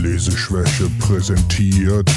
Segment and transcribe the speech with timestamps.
[0.00, 2.10] Leseschwäche präsentiert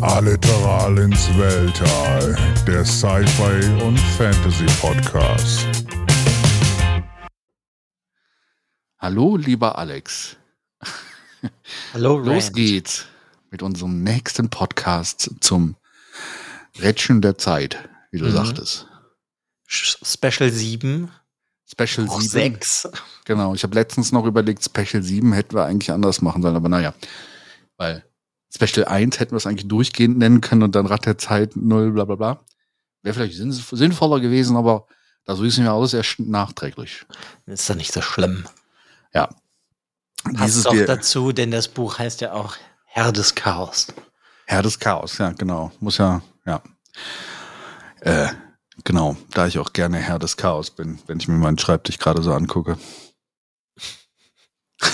[0.00, 5.66] Alliteral ins Weltall, der Sci-Fi und Fantasy Podcast.
[8.98, 10.36] Hallo, lieber Alex.
[11.92, 12.56] Hallo, Los Rand.
[12.56, 13.06] geht's
[13.50, 15.76] mit unserem nächsten Podcast zum
[16.78, 18.32] Rätschen der Zeit, wie du Mhm.
[18.32, 18.86] sagtest.
[19.66, 21.10] Special 7,
[21.68, 22.54] Special auch 7.
[22.60, 22.88] 6.
[23.24, 26.68] Genau, ich habe letztens noch überlegt, Special 7 hätten wir eigentlich anders machen sollen, aber
[26.68, 26.94] naja.
[27.76, 28.04] Weil
[28.54, 31.92] Special 1 hätten wir es eigentlich durchgehend nennen können und dann Rad der Zeit 0,
[31.92, 32.40] bla bla bla.
[33.02, 34.86] Wäre vielleicht sinn- sinnvoller gewesen, aber
[35.24, 37.04] das wissen wir alles erst nachträglich.
[37.46, 38.46] Ist doch nicht so schlimm.
[39.12, 39.28] Ja.
[40.34, 43.88] Passt doch dazu, denn das Buch heißt ja auch Herr des Chaos.
[44.46, 45.72] Herr des Chaos, ja, genau.
[45.80, 46.62] Muss ja, ja.
[48.00, 48.28] Äh,
[48.86, 52.22] genau, da ich auch gerne Herr des Chaos bin, wenn ich mir meinen Schreibtisch gerade
[52.22, 52.78] so angucke.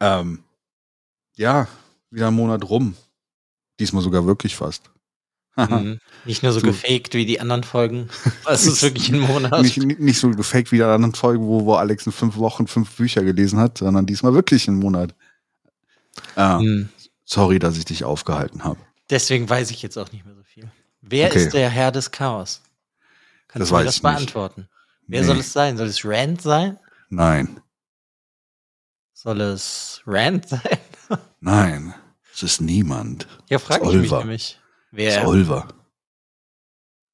[0.00, 0.42] ähm,
[1.36, 1.68] ja,
[2.10, 2.94] wieder ein Monat rum.
[3.78, 4.82] Diesmal sogar wirklich fast.
[5.56, 5.98] Mhm.
[6.24, 8.08] Nicht nur so Du- gefaked wie die anderen Folgen.
[8.46, 9.60] Es ist wirklich ein Monat.
[9.60, 12.96] nicht, nicht so gefaked wie in anderen Folgen, wo, wo Alex in fünf Wochen fünf
[12.96, 15.14] Bücher gelesen hat, sondern diesmal wirklich einen Monat.
[16.36, 16.88] Ah, Mhm.
[17.24, 18.78] sorry, dass ich dich aufgehalten habe.
[19.10, 20.39] Deswegen weiß ich jetzt auch nicht mehr so.
[21.00, 21.44] Wer Okay.
[21.44, 22.62] ist der Herr des Chaos?
[23.48, 24.14] Kannst Das du mir das ich nicht.
[24.14, 24.68] beantworten?
[25.06, 25.26] Wer Nee.
[25.26, 25.76] soll es sein?
[25.76, 26.78] Soll es Rand sein?
[27.08, 27.60] Nein,
[29.12, 30.78] Soll es Rand sein?
[31.40, 31.94] nein,
[32.32, 33.26] es ist niemand.
[33.50, 34.42] Ja, frage ist ich mich nämlich.
[34.52, 34.58] Es
[34.92, 35.68] Wer, ist Oliver.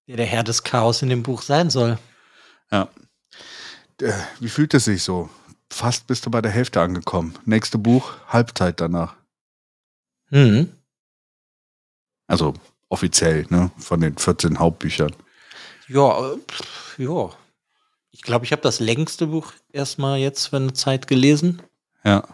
[0.07, 1.99] wer der Herr des Chaos in dem Buch sein soll.
[2.71, 2.89] Ja.
[4.01, 5.31] Äh, Wie fühlt es sich so?
[5.71, 7.37] Fast bist du bei der Hälfte angekommen.
[7.45, 9.17] Nächste Buch, Halbzeit danach.
[10.31, 10.71] Mhm.
[12.29, 12.55] Also
[12.89, 13.71] offiziell, ne?
[13.79, 15.13] Von den 14 Hauptbüchern.
[15.89, 17.31] Ja, äh, ja.
[18.11, 21.63] Ich glaube, ich habe das längste Buch erstmal jetzt für eine Zeit gelesen.
[22.05, 22.25] Ja.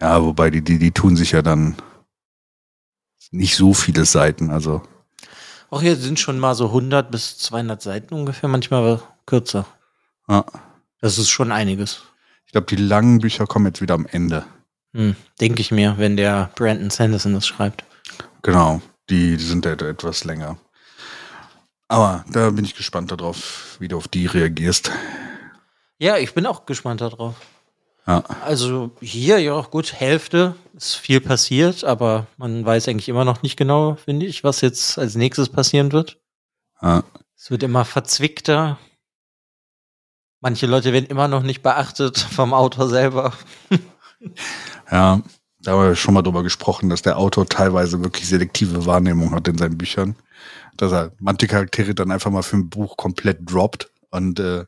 [0.00, 1.76] Ja, wobei die, die, die tun sich ja dann
[3.30, 4.50] nicht so viele Seiten.
[4.50, 4.82] Also,
[5.70, 9.66] Auch hier sind schon mal so 100 bis 200 Seiten ungefähr, manchmal aber kürzer.
[10.28, 10.44] ja.
[11.02, 12.02] Das ist schon einiges.
[12.44, 14.44] Ich glaube, die langen Bücher kommen jetzt wieder am Ende.
[14.92, 17.84] Hm, Denke ich mir, wenn der Brandon Sanderson das schreibt.
[18.42, 18.82] Genau.
[19.10, 20.56] Die, die sind ja etwas länger.
[21.88, 24.92] Aber da bin ich gespannt darauf, wie du auf die reagierst.
[25.98, 27.34] Ja, ich bin auch gespannt darauf.
[28.06, 28.22] Ja.
[28.44, 33.56] Also hier, ja, gut, Hälfte ist viel passiert, aber man weiß eigentlich immer noch nicht
[33.56, 36.18] genau, finde ich, was jetzt als nächstes passieren wird.
[36.80, 37.04] Ja.
[37.36, 38.78] Es wird immer verzwickter.
[40.40, 43.32] Manche Leute werden immer noch nicht beachtet vom Autor selber.
[44.90, 45.22] Ja,
[45.62, 49.46] da haben wir schon mal drüber gesprochen, dass der Autor teilweise wirklich selektive Wahrnehmung hat
[49.48, 50.16] in seinen Büchern.
[50.76, 54.64] Dass er manche Charaktere dann einfach mal für ein Buch komplett droppt und äh,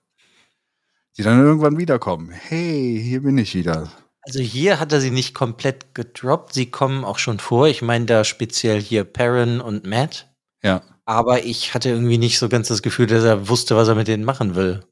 [1.16, 2.30] die dann irgendwann wiederkommen.
[2.30, 3.90] Hey, hier bin ich wieder.
[4.22, 6.52] Also hier hat er sie nicht komplett gedroppt.
[6.52, 7.68] Sie kommen auch schon vor.
[7.68, 10.32] Ich meine da speziell hier Perrin und Matt.
[10.62, 10.82] Ja.
[11.04, 14.08] Aber ich hatte irgendwie nicht so ganz das Gefühl, dass er wusste, was er mit
[14.08, 14.84] denen machen will.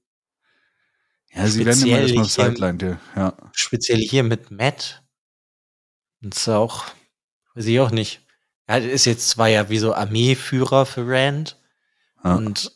[1.33, 3.35] Ja, sie werden immer Speziell erstmal sidelined, ja.
[3.53, 5.05] Speziell hier mit Matt.
[6.23, 6.85] Und ist auch,
[7.55, 8.21] weiß ich auch nicht.
[8.67, 11.59] Er ist jetzt zwar ja wie so Armeeführer für Rand.
[12.23, 12.35] Ja.
[12.37, 12.73] Und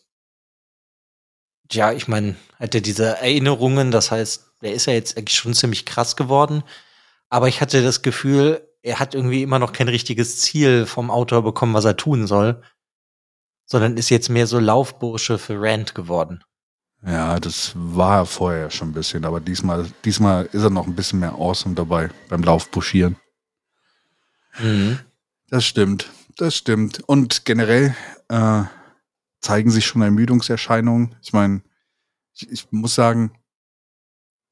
[1.71, 5.55] ja, ich meine, hat er diese Erinnerungen, das heißt, er ist ja jetzt eigentlich schon
[5.55, 6.63] ziemlich krass geworden.
[7.29, 11.43] Aber ich hatte das Gefühl, er hat irgendwie immer noch kein richtiges Ziel vom Autor
[11.43, 12.63] bekommen, was er tun soll.
[13.67, 16.45] Sondern ist jetzt mehr so Laufbursche für Rand geworden.
[17.07, 20.95] Ja, das war er vorher schon ein bisschen, aber diesmal, diesmal ist er noch ein
[20.95, 23.17] bisschen mehr awesome dabei beim Laufbuschieren.
[24.59, 24.99] Mhm.
[25.49, 27.03] Das stimmt, das stimmt.
[27.07, 27.95] Und generell
[28.29, 28.63] äh,
[29.41, 31.15] zeigen sich schon Ermüdungserscheinungen.
[31.23, 31.63] Ich meine,
[32.35, 33.33] ich, ich muss sagen,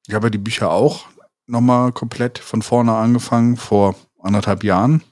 [0.06, 1.06] ich habe ja die Bücher auch
[1.46, 5.02] nochmal komplett von vorne angefangen, vor anderthalb Jahren.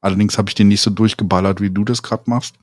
[0.00, 2.56] Allerdings habe ich die nicht so durchgeballert, wie du das gerade machst.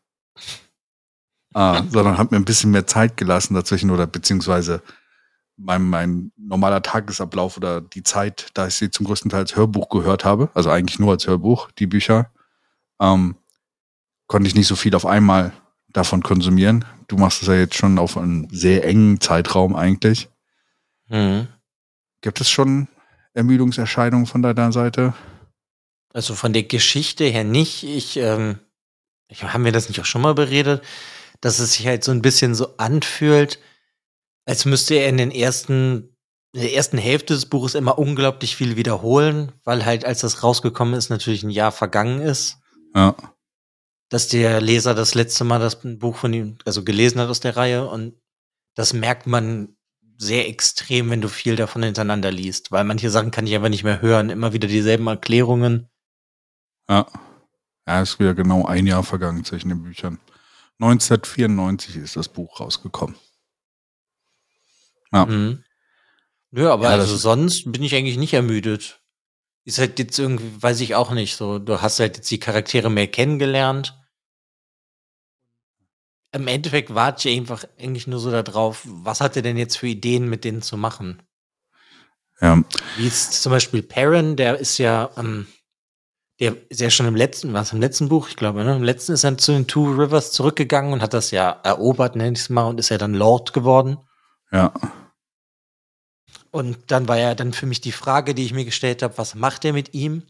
[1.53, 4.81] Ah, sondern habe mir ein bisschen mehr Zeit gelassen dazwischen oder beziehungsweise
[5.57, 9.89] mein, mein normaler Tagesablauf oder die Zeit, da ich sie zum größten Teil als Hörbuch
[9.89, 12.31] gehört habe, also eigentlich nur als Hörbuch, die Bücher,
[13.01, 13.35] ähm,
[14.27, 15.51] konnte ich nicht so viel auf einmal
[15.89, 16.85] davon konsumieren.
[17.07, 20.29] Du machst es ja jetzt schon auf einen sehr engen Zeitraum eigentlich.
[21.09, 21.47] Mhm.
[22.21, 22.87] Gibt es schon
[23.33, 25.13] Ermüdungserscheinungen von deiner Seite?
[26.13, 27.83] Also von der Geschichte her nicht.
[27.83, 28.59] Ich, ähm,
[29.27, 30.83] ich haben wir das nicht auch schon mal beredet,
[31.41, 33.59] dass es sich halt so ein bisschen so anfühlt,
[34.47, 36.15] als müsste er in den ersten,
[36.53, 40.93] in der ersten Hälfte des Buches immer unglaublich viel wiederholen, weil halt, als das rausgekommen
[40.93, 42.57] ist, natürlich ein Jahr vergangen ist.
[42.95, 43.15] Ja.
[44.09, 47.57] Dass der Leser das letzte Mal das Buch von ihm, also gelesen hat aus der
[47.57, 48.15] Reihe und
[48.73, 49.75] das merkt man
[50.17, 53.83] sehr extrem, wenn du viel davon hintereinander liest, weil manche Sachen kann ich einfach nicht
[53.83, 54.29] mehr hören.
[54.29, 55.89] Immer wieder dieselben Erklärungen.
[56.89, 57.05] Ja.
[57.85, 60.19] Ja, ist wieder genau ein Jahr vergangen zwischen den Büchern.
[60.79, 63.15] 1994 ist das Buch rausgekommen.
[65.11, 65.25] Ja.
[65.25, 65.63] Mhm.
[66.51, 69.01] Nö, aber ja, also sonst bin ich eigentlich nicht ermüdet.
[69.65, 71.59] Ist halt jetzt irgendwie, weiß ich auch nicht so.
[71.59, 73.99] Du hast halt jetzt die Charaktere mehr kennengelernt.
[76.31, 79.87] Im Endeffekt warte ich einfach eigentlich nur so darauf, was hat er denn jetzt für
[79.87, 81.21] Ideen, mit denen zu machen?
[82.39, 82.61] Ja.
[82.97, 85.47] Wie ist zum Beispiel Perrin, der ist ja, ähm,
[86.39, 88.75] der ist ja schon im letzten, was im letzten Buch, ich glaube, ne?
[88.75, 92.33] im letzten ist er zu den Two Rivers zurückgegangen und hat das ja erobert, nenne
[92.33, 93.97] ich es mal, und ist ja dann Lord geworden.
[94.51, 94.71] Ja.
[96.57, 99.35] Und dann war ja dann für mich die Frage, die ich mir gestellt habe, was
[99.35, 100.23] macht er mit ihm?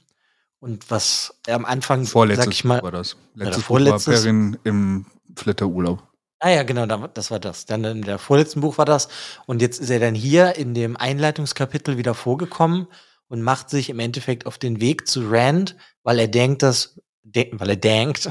[0.59, 3.15] Und was er am Anfang, Vorletztes sag ich mal, war das.
[3.33, 5.05] Letztes Buch war Perrin im
[5.37, 6.03] Flitterurlaub.
[6.39, 7.65] Ah ja, genau, das war das.
[7.65, 9.07] Dann in der vorletzten Buch war das.
[9.45, 12.87] Und jetzt ist er dann hier in dem Einleitungskapitel wieder vorgekommen
[13.29, 17.51] und macht sich im Endeffekt auf den Weg zu Rand, weil er denkt, dass, de
[17.53, 18.27] weil er denkt,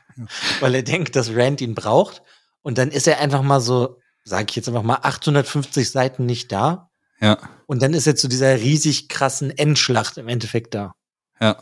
[0.60, 2.22] weil er denkt, dass Rand ihn braucht.
[2.62, 6.50] Und dann ist er einfach mal so, sage ich jetzt einfach mal, 850 Seiten nicht
[6.50, 6.90] da.
[7.20, 7.38] Ja.
[7.66, 10.94] Und dann ist er zu dieser riesig krassen Endschlacht im Endeffekt da.
[11.40, 11.56] Ja.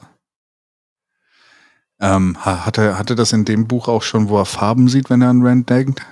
[2.01, 5.31] Ähm, hatte, hatte das in dem Buch auch schon, wo er Farben sieht, wenn er
[5.31, 6.03] an Rand denkt?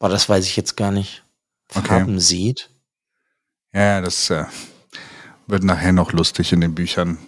[0.00, 1.22] Boah, das weiß ich jetzt gar nicht.
[1.68, 2.18] Farben okay.
[2.18, 2.70] sieht?
[3.72, 4.44] Ja, das äh,
[5.46, 7.18] wird nachher noch lustig in den Büchern,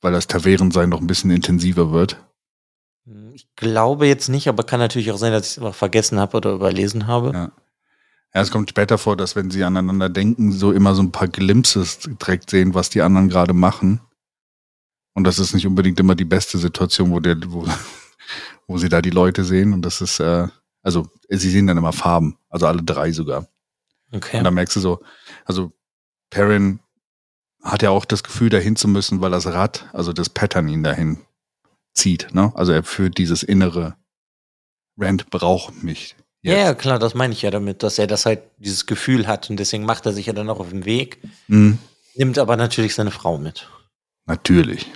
[0.00, 2.22] weil das Tavernensein noch ein bisschen intensiver wird.
[3.06, 6.20] Hm, ich glaube jetzt nicht, aber kann natürlich auch sein, dass ich es einfach vergessen
[6.20, 7.32] habe oder überlesen habe.
[7.34, 7.52] Ja.
[8.34, 11.28] Ja, es kommt später vor, dass wenn sie aneinander denken, so immer so ein paar
[11.28, 14.00] Glimpses direkt sehen, was die anderen gerade machen.
[15.14, 17.64] Und das ist nicht unbedingt immer die beste Situation, wo, der, wo,
[18.66, 19.72] wo sie da die Leute sehen.
[19.72, 20.48] Und das ist, äh,
[20.82, 23.46] also sie sehen dann immer Farben, also alle drei sogar.
[24.10, 24.38] Okay.
[24.38, 25.00] Und da merkst du so,
[25.44, 25.72] also
[26.30, 26.80] Perrin
[27.62, 30.82] hat ja auch das Gefühl, dahin zu müssen, weil das Rad, also das Pattern ihn
[30.82, 31.18] dahin
[31.94, 32.34] zieht.
[32.34, 32.52] Ne?
[32.56, 33.96] Also er führt dieses innere
[34.96, 36.16] Rand braucht mich.
[36.44, 39.48] Ja, ja, klar, das meine ich ja damit, dass er das halt, dieses Gefühl hat
[39.48, 41.18] und deswegen macht er sich ja dann auch auf den Weg.
[41.48, 41.78] Mhm.
[42.16, 43.66] Nimmt aber natürlich seine Frau mit.
[44.26, 44.86] Natürlich.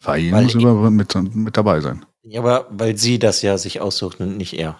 [0.00, 2.04] Fahin muss immer mit, mit dabei sein.
[2.22, 4.78] Ja, aber weil sie das ja sich aussucht und nicht er.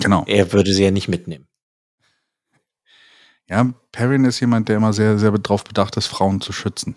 [0.00, 0.24] Genau.
[0.26, 1.46] Er würde sie ja nicht mitnehmen.
[3.46, 6.96] Ja, Perrin ist jemand, der immer sehr, sehr darauf bedacht ist, Frauen zu schützen.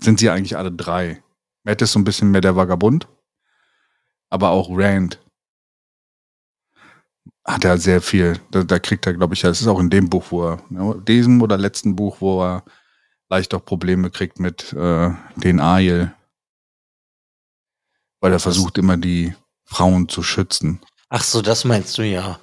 [0.00, 1.22] Sind sie eigentlich alle drei.
[1.64, 3.08] Matt ist so ein bisschen mehr der Vagabund,
[4.30, 5.20] aber auch Rand
[7.46, 10.10] hat er sehr viel, da, da kriegt er, glaube ich, das ist auch in dem
[10.10, 12.64] Buch, wo er, ne, diesem oder letzten Buch, wo er
[13.28, 16.12] leicht auch Probleme kriegt mit äh, den Ail.
[18.20, 19.34] Weil er versucht immer die
[19.64, 20.80] Frauen zu schützen.
[21.08, 22.40] Ach so, das meinst du ja.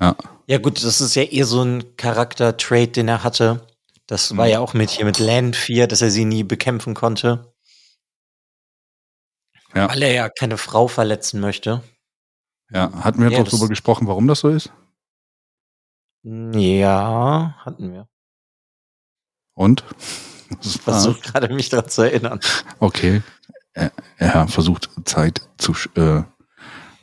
[0.00, 0.16] Ja.
[0.46, 3.66] Ja gut, das ist ja eher so ein Charakter-Trait, den er hatte.
[4.06, 4.36] Das mhm.
[4.36, 7.52] war ja auch mit hier mit Land 4, dass er sie nie bekämpfen konnte.
[9.74, 9.88] Ja.
[9.88, 11.82] Weil er ja keine Frau verletzen möchte.
[12.70, 14.72] Ja, hatten wir ja, doch darüber gesprochen, warum das so ist?
[16.22, 18.08] Ja, hatten wir.
[19.54, 19.84] Und?
[20.62, 22.40] Ich versuche gerade mich daran zu erinnern.
[22.78, 23.22] Okay.
[23.72, 26.22] Er, er versucht Zeit zu, äh,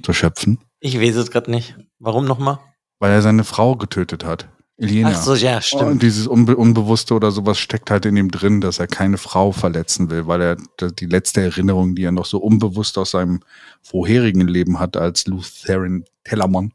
[0.02, 0.60] zu schöpfen.
[0.80, 1.78] Ich weiß es gerade nicht.
[2.00, 2.60] Warum nochmal?
[3.00, 4.50] Weil er seine Frau getötet hat.
[4.78, 5.12] Elena.
[5.14, 5.84] Ach so, ja, stimmt.
[5.84, 9.52] Und dieses Unbe Unbewusste oder sowas steckt halt in ihm drin, dass er keine Frau
[9.52, 13.42] verletzen will, weil er die letzte Erinnerung, die er noch so unbewusst aus seinem
[13.82, 16.74] vorherigen Leben hat als Lutheran Tellermann,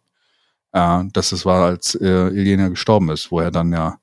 [0.72, 3.98] äh, dass es war, als äh, Elena gestorben ist, wo er dann ja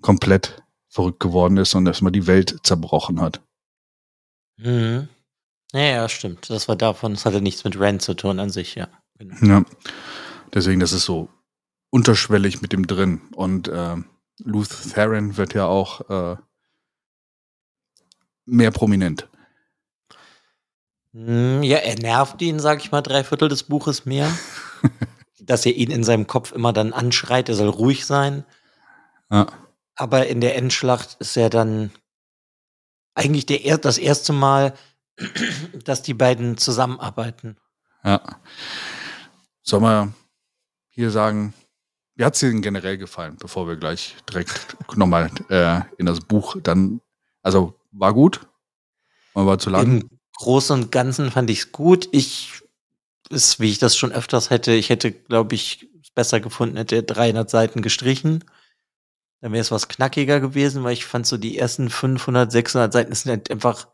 [0.00, 3.40] komplett verrückt geworden ist und erstmal die Welt zerbrochen hat.
[4.56, 5.08] Mhm.
[5.72, 6.50] Ja, ja, stimmt.
[6.50, 8.88] Das war davon, das hatte nichts mit Rand zu tun an sich, ja.
[9.18, 9.36] Genau.
[9.46, 9.64] Ja.
[10.52, 11.28] Deswegen, das ist so
[11.90, 13.20] unterschwellig mit dem drin.
[13.34, 13.96] Und äh,
[14.38, 16.36] Luth Theron wird ja auch äh,
[18.46, 19.28] mehr prominent.
[21.12, 24.30] Hm, ja, er nervt ihn, sag ich mal, drei Viertel des Buches mehr.
[25.40, 28.44] dass er ihn in seinem Kopf immer dann anschreit, er soll ruhig sein.
[29.30, 29.48] Ja.
[29.96, 31.90] Aber in der Endschlacht ist er dann
[33.14, 34.74] eigentlich der, das erste Mal,
[35.84, 37.56] dass die beiden zusammenarbeiten.
[38.04, 38.22] Ja.
[39.62, 40.14] Soll man
[40.88, 41.52] hier sagen,
[42.20, 46.54] wie hat es denn generell gefallen, bevor wir gleich direkt nochmal äh, in das Buch
[46.62, 47.00] dann,
[47.42, 48.46] also war gut?
[49.34, 50.02] Oder war zu lang?
[50.02, 52.10] Im Großen und Ganzen fand ich es gut.
[52.12, 52.60] Ich,
[53.30, 57.02] ist, wie ich das schon öfters hätte, ich hätte, glaube ich, es besser gefunden, hätte
[57.02, 58.44] 300 Seiten gestrichen.
[59.40, 63.12] Dann wäre es was knackiger gewesen, weil ich fand so die ersten 500, 600 Seiten
[63.12, 63.88] ist halt einfach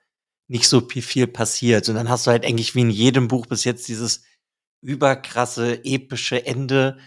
[0.49, 1.89] nicht so viel passiert.
[1.89, 4.25] Und dann hast du halt eigentlich wie in jedem Buch bis jetzt dieses
[4.81, 6.99] überkrasse, epische Ende,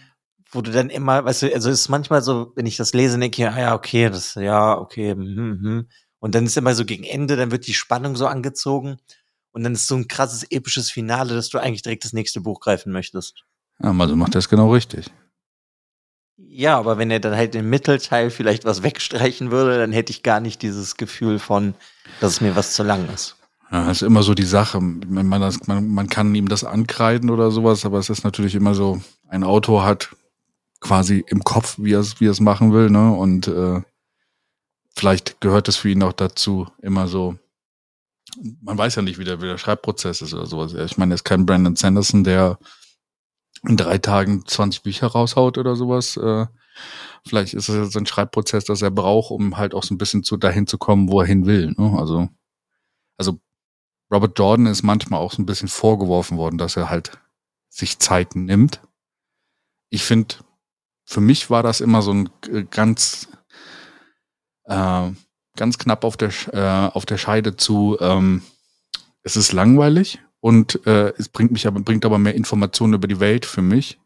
[0.52, 3.18] wo du dann immer, weißt du, also es ist manchmal so, wenn ich das lese,
[3.18, 5.60] denke ich, ah ja, okay, das, ja, okay, hm, hm.
[5.62, 5.88] hm.
[6.18, 8.98] Und dann ist immer so gegen Ende, dann wird die Spannung so angezogen
[9.52, 12.60] und dann ist so ein krasses episches Finale, dass du eigentlich direkt das nächste Buch
[12.60, 13.44] greifen möchtest.
[13.82, 15.10] Ja, also macht das genau richtig.
[16.36, 20.22] Ja, aber wenn er dann halt im Mittelteil vielleicht was wegstreichen würde, dann hätte ich
[20.22, 21.74] gar nicht dieses Gefühl von,
[22.20, 23.36] dass es mir was zu lang ist.
[23.70, 24.80] Ja, das ist immer so die Sache.
[24.80, 29.00] Man, man, man kann ihm das ankreiden oder sowas, aber es ist natürlich immer so,
[29.28, 30.10] ein Autor hat
[30.80, 33.12] quasi im Kopf, wie er es wie es machen will, ne?
[33.12, 33.82] Und äh,
[34.94, 37.36] vielleicht gehört es für ihn auch dazu, immer so.
[38.62, 40.72] Man weiß ja nicht, wie der, wie der Schreibprozess ist oder sowas.
[40.74, 42.58] Ich meine, er ist kein Brandon Sanderson, der
[43.66, 46.16] in drei Tagen 20 Bücher raushaut oder sowas.
[46.16, 46.46] Äh,
[47.26, 50.22] vielleicht ist es jetzt ein Schreibprozess, das er braucht, um halt auch so ein bisschen
[50.22, 51.74] zu dahin zu kommen, wo er hin will.
[51.76, 51.98] Ne?
[51.98, 52.28] Also,
[53.18, 53.38] also
[54.12, 57.18] Robert Jordan ist manchmal auch so ein bisschen vorgeworfen worden, dass er halt
[57.68, 58.80] sich Zeit nimmt.
[59.90, 60.36] Ich finde,
[61.10, 63.28] für mich war das immer so ein äh, ganz,
[64.66, 65.10] äh,
[65.56, 68.42] ganz knapp auf der, äh, auf der Scheide zu, ähm,
[69.24, 73.18] es ist langweilig und äh, es bringt mich aber, bringt aber mehr Informationen über die
[73.18, 73.98] Welt für mich.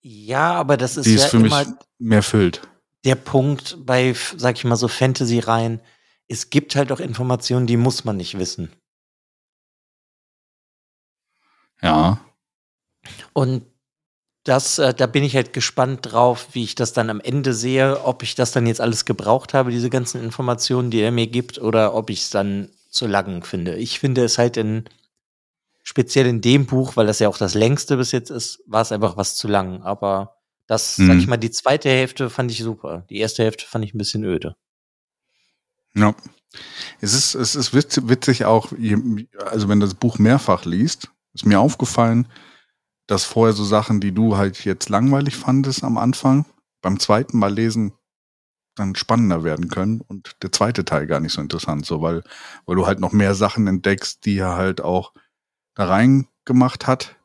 [0.00, 1.52] Ja, aber das ist die ja es für mich
[1.98, 2.62] mehr füllt.
[3.04, 5.82] Der Punkt bei, sag ich mal so, Fantasy-Reihen,
[6.28, 8.72] es gibt halt auch Informationen, die muss man nicht wissen.
[11.82, 12.18] Ja.
[13.34, 13.66] Und
[14.48, 18.04] das, äh, da bin ich halt gespannt drauf, wie ich das dann am Ende sehe,
[18.04, 21.58] ob ich das dann jetzt alles gebraucht habe, diese ganzen Informationen, die er mir gibt,
[21.58, 23.76] oder ob ich es dann zu lang finde.
[23.76, 24.84] Ich finde es halt in,
[25.82, 28.90] speziell in dem Buch, weil das ja auch das längste bis jetzt ist, war es
[28.90, 29.82] einfach was zu lang.
[29.82, 30.36] Aber
[30.66, 31.06] das, mhm.
[31.08, 33.04] sag ich mal, die zweite Hälfte fand ich super.
[33.10, 34.56] Die erste Hälfte fand ich ein bisschen öde.
[35.94, 36.14] Ja.
[37.02, 38.72] Es ist, es ist witzig auch,
[39.44, 42.26] also wenn du das Buch mehrfach liest, ist mir aufgefallen,
[43.08, 46.44] dass vorher so Sachen, die du halt jetzt langweilig fandest am Anfang,
[46.80, 47.94] beim zweiten Mal lesen
[48.76, 52.22] dann spannender werden können und der zweite Teil gar nicht so interessant, so weil,
[52.64, 55.12] weil du halt noch mehr Sachen entdeckst, die er halt auch
[55.74, 57.16] da reingemacht hat,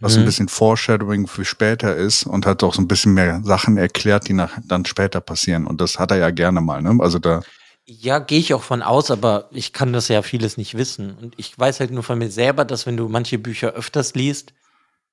[0.00, 0.22] was mhm.
[0.22, 4.28] ein bisschen Foreshadowing für später ist und hat auch so ein bisschen mehr Sachen erklärt,
[4.28, 5.66] die nach, dann später passieren.
[5.66, 6.96] Und das hat er ja gerne mal, ne?
[7.00, 7.42] Also da.
[7.86, 11.16] Ja, gehe ich auch von aus, aber ich kann das ja vieles nicht wissen.
[11.16, 14.54] Und ich weiß halt nur von mir selber, dass wenn du manche Bücher öfters liest,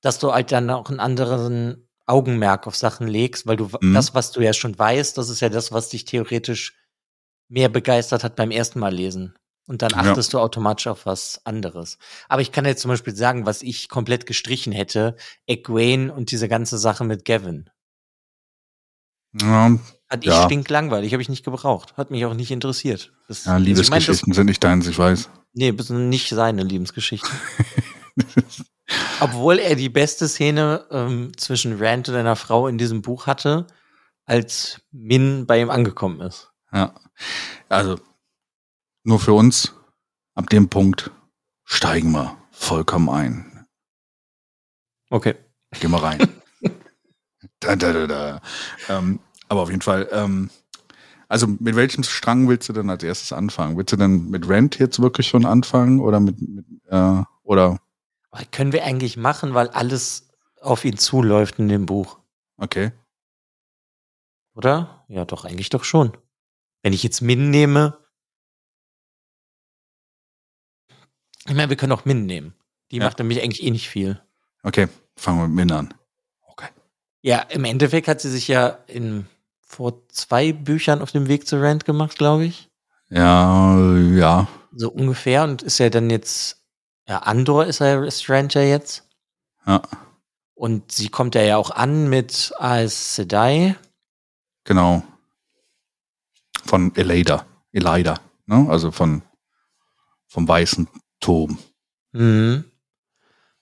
[0.02, 3.94] dass du halt dann auch einen anderen Augenmerk auf Sachen legst, weil du mhm.
[3.94, 6.76] das, was du ja schon weißt, das ist ja das, was dich theoretisch
[7.48, 9.36] mehr begeistert hat beim ersten Mal lesen.
[9.68, 10.40] Und dann achtest ja.
[10.40, 11.98] du automatisch auf was anderes.
[12.28, 15.16] Aber ich kann jetzt zum Beispiel sagen, was ich komplett gestrichen hätte,
[15.46, 17.70] Egwene und diese ganze Sache mit Gavin.
[19.40, 19.78] Ja,
[20.10, 20.44] Hat ich ja.
[20.44, 21.96] stinklangweilig, habe ich nicht gebraucht.
[21.96, 23.14] Hat mich auch nicht interessiert.
[23.28, 25.30] Das, ja, Liebesgeschichten also ich mein, das, sind nicht deins, ich weiß.
[25.54, 27.32] Nee, nicht seine Liebesgeschichten.
[29.20, 33.68] Obwohl er die beste Szene ähm, zwischen Rand und einer Frau in diesem Buch hatte,
[34.26, 36.52] als Min bei ihm angekommen ist.
[36.74, 36.94] Ja.
[37.70, 38.00] Also,
[39.04, 39.74] nur für uns,
[40.36, 41.12] ab dem Punkt
[41.64, 43.68] steigen wir vollkommen ein.
[45.10, 45.36] Okay.
[45.80, 46.20] Gehen wir rein.
[47.60, 48.42] da, da, da, da.
[48.90, 50.50] Ähm, aber auf jeden Fall, ähm,
[51.28, 53.78] also mit welchem Strang willst du denn als erstes anfangen?
[53.78, 57.80] Willst du denn mit Rent jetzt wirklich schon anfangen oder mit, mit äh, oder
[58.52, 60.30] können wir eigentlich machen, weil alles
[60.62, 62.20] auf ihn zuläuft in dem Buch.
[62.58, 62.92] Okay.
[64.54, 65.06] Oder?
[65.08, 66.16] Ja, doch, eigentlich doch schon.
[66.82, 67.98] Wenn ich jetzt Min nehme.
[71.46, 72.54] Ich meine, wir können auch Min nehmen.
[72.92, 73.06] Die ja.
[73.06, 74.22] macht nämlich eigentlich eh nicht viel.
[74.64, 75.94] Okay, fangen wir mit Min an.
[76.48, 76.70] Okay.
[77.22, 79.26] Ja, im Endeffekt hat sie sich ja in,
[79.62, 82.70] vor zwei Büchern auf dem Weg zu Rand gemacht, glaube ich.
[83.10, 84.48] Ja, ja.
[84.74, 86.61] So ungefähr und ist ja dann jetzt
[87.12, 89.06] ja, Andor ist er Stranger jetzt.
[89.68, 89.82] Ja.
[90.54, 93.76] Und sie kommt ja auch an mit Aes Sedai.
[94.64, 95.04] Genau.
[96.64, 97.46] Von Elida.
[97.74, 98.66] Elida, ne?
[98.70, 99.24] Also von
[100.26, 100.88] vom weißen
[101.20, 101.58] Turm.
[102.14, 102.64] Mhm.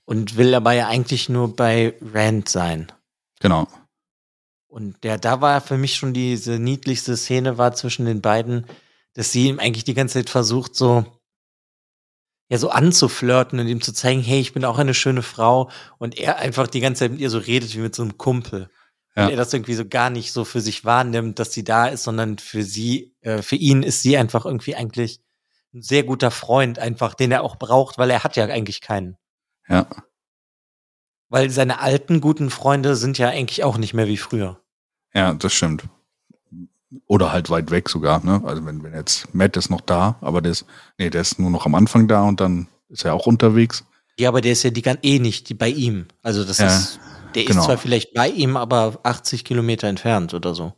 [0.06, 2.92] Und will aber ja eigentlich nur bei Rand sein.
[3.40, 3.68] Genau.
[4.68, 8.68] Und der, da war für mich schon diese niedlichste Szene war zwischen den beiden,
[9.16, 11.04] dass sie ihm eigentlich die ganze Zeit versucht, so
[12.50, 16.18] ja so anzuflirten und ihm zu zeigen, hey, ich bin auch eine schöne Frau und
[16.18, 18.70] er einfach die ganze Zeit mit ihr so redet wie mit so einem Kumpel.
[19.16, 19.26] Ja.
[19.26, 22.04] Und er das irgendwie so gar nicht so für sich wahrnimmt, dass sie da ist,
[22.04, 25.22] sondern für sie, äh, für ihn ist sie einfach irgendwie eigentlich
[25.74, 29.18] ein sehr guter Freund, einfach, den er auch braucht, weil er hat ja eigentlich keinen.
[29.68, 29.88] Ja.
[31.28, 34.64] Weil seine alten guten Freunde sind ja eigentlich auch nicht mehr wie früher.
[35.14, 35.84] Ja, das stimmt.
[37.06, 38.42] Oder halt weit weg sogar, ne?
[38.46, 40.66] Also wenn, wenn jetzt Matt ist noch da, aber der ist,
[40.98, 43.84] nee, der ist nur noch am Anfang da und dann ist er auch unterwegs.
[44.20, 46.08] Ja, aber der ist ja die ganz eh nicht die bei ihm.
[46.24, 46.68] Also das ja.
[46.68, 47.00] ist.
[47.36, 47.60] Der Genau.
[47.60, 50.74] ist zwar vielleicht bei ihm, aber 80 Kilometer entfernt oder so.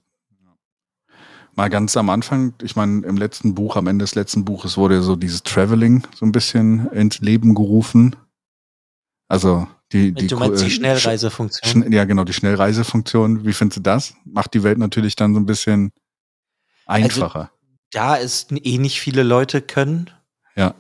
[1.56, 5.02] Mal ganz am Anfang, ich meine, im letzten Buch, am Ende des letzten Buches wurde
[5.02, 8.16] so dieses Traveling so ein bisschen ins Leben gerufen.
[9.28, 11.84] Also die, die du meinst äh, die Schnellreisefunktion?
[11.84, 13.46] Schn ja, genau, die Schnellreisefunktion.
[13.46, 14.14] Wie findest du das?
[14.26, 15.92] Macht die Welt natürlich dann so ein bisschen
[16.92, 17.52] Also einfacher.
[17.92, 20.10] da es eh nicht viele Leute können.
[20.56, 20.76] Ja.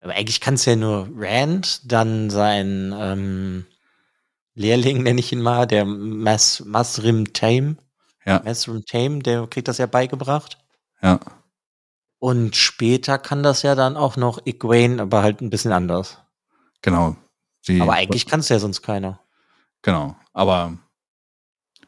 [0.00, 3.66] Aber eigentlich kann es ja nur Rand, dann sein ähm,
[4.54, 7.76] Lehrling, nenne ich ihn mal, der Mas Masrim Tame.
[8.24, 8.40] Ja.
[8.44, 10.58] Masrim Tame, der kriegt das ja beigebracht.
[11.02, 11.18] ja.
[12.18, 16.18] Und später kann das ja dann auch noch Egwene, aber halt ein bisschen anders.
[16.80, 17.16] Genau.
[17.66, 19.18] Die, Aber eigentlich kann es ja sonst keiner.
[19.82, 20.14] Genau.
[20.32, 20.78] Aber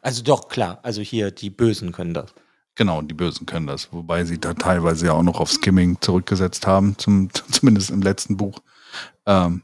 [0.00, 0.80] Also doch, klar.
[0.82, 2.34] Also hier, die Bösen können das.
[2.76, 3.92] Genau, die Bösen können das.
[3.92, 8.36] Wobei sie da teilweise ja auch noch auf Skimming zurückgesetzt haben, zum, zumindest im letzten
[8.36, 8.58] Buch.
[9.26, 9.62] Ähm,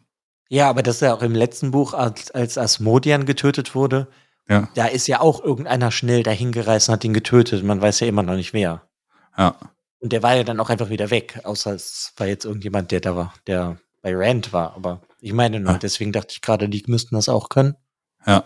[0.49, 4.09] Ja, aber das ist ja auch im letzten Buch, als, als Asmodian getötet wurde,
[4.49, 4.69] Ja.
[4.75, 7.63] da ist ja auch irgendeiner schnell dahin gereist und hat ihn getötet.
[7.65, 8.89] Man weiß ja immer noch nicht wer.
[9.39, 9.57] ja.
[10.03, 13.01] Und der war ja dann auch einfach wieder weg, außer es war jetzt irgendjemand, der
[13.01, 14.75] da war, der bei Rand war.
[14.75, 15.79] Aber ich meine nur, Ja.
[15.79, 17.77] deswegen dachte ich gerade, die müssten das auch können.
[18.27, 18.43] Ja.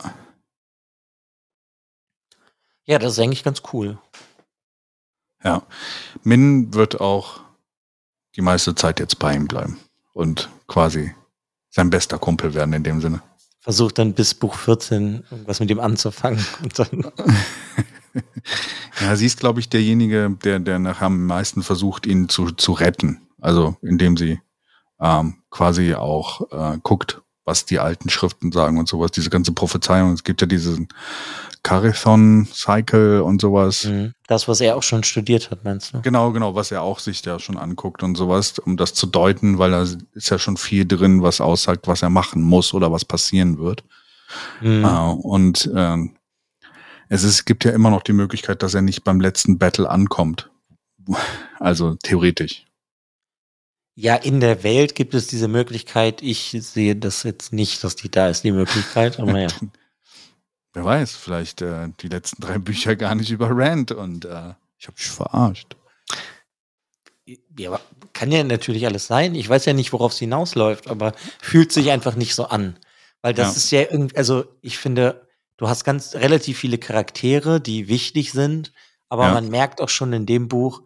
[2.86, 3.98] Ja, das ist eigentlich ganz cool.
[5.44, 5.62] Ja.
[6.22, 7.40] Min wird auch
[8.36, 9.78] die meiste Zeit jetzt bei ihm bleiben
[10.12, 11.14] und quasi
[11.70, 13.22] sein bester Kumpel werden in dem Sinne.
[13.60, 16.44] Versucht dann bis Buch 14 irgendwas mit ihm anzufangen.
[16.62, 17.12] Und dann,
[19.00, 22.72] Ja, sie ist, glaube ich, derjenige, der, der nachher am meisten versucht, ihn zu, zu
[22.72, 23.20] retten.
[23.40, 24.40] Also indem sie
[25.00, 30.12] ähm, quasi auch äh, guckt, was die alten Schriften sagen und sowas, diese ganze Prophezeiung.
[30.12, 30.88] Es gibt ja diesen
[31.62, 33.84] Carathon-Cycle und sowas.
[33.84, 34.12] Mhm.
[34.26, 36.02] das, was er auch schon studiert hat, meinst du?
[36.02, 39.58] Genau, genau, was er auch sich da schon anguckt und sowas, um das zu deuten,
[39.58, 43.04] weil da ist ja schon viel drin, was aussagt, was er machen muss oder was
[43.04, 43.82] passieren wird.
[44.60, 44.84] Mhm.
[44.84, 46.16] Äh, und ähm,
[47.08, 50.50] es ist, gibt ja immer noch die Möglichkeit, dass er nicht beim letzten Battle ankommt.
[51.60, 52.66] Also theoretisch.
[53.96, 56.20] Ja, in der Welt gibt es diese Möglichkeit.
[56.20, 59.20] Ich sehe das jetzt nicht, dass die da ist, die Möglichkeit.
[59.20, 59.48] Aber ja.
[60.72, 64.88] Wer weiß, vielleicht äh, die letzten drei Bücher gar nicht über Rand und äh, ich
[64.88, 65.76] habe dich verarscht.
[67.56, 67.80] ja,
[68.12, 69.36] kann ja natürlich alles sein.
[69.36, 72.76] Ich weiß ja nicht, worauf es hinausläuft, aber fühlt sich einfach nicht so an.
[73.22, 73.56] Weil das Ja.
[73.56, 78.72] ist ja irgendwie, also ich finde, du hast ganz relativ viele Charaktere, die wichtig sind,
[79.08, 79.34] aber Ja.
[79.34, 80.82] man merkt auch schon in dem Buch,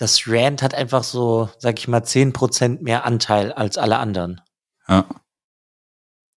[0.00, 4.40] dass Rand hat einfach so, sag ich mal, 10% mehr Anteil als alle anderen.
[4.88, 5.04] Ja.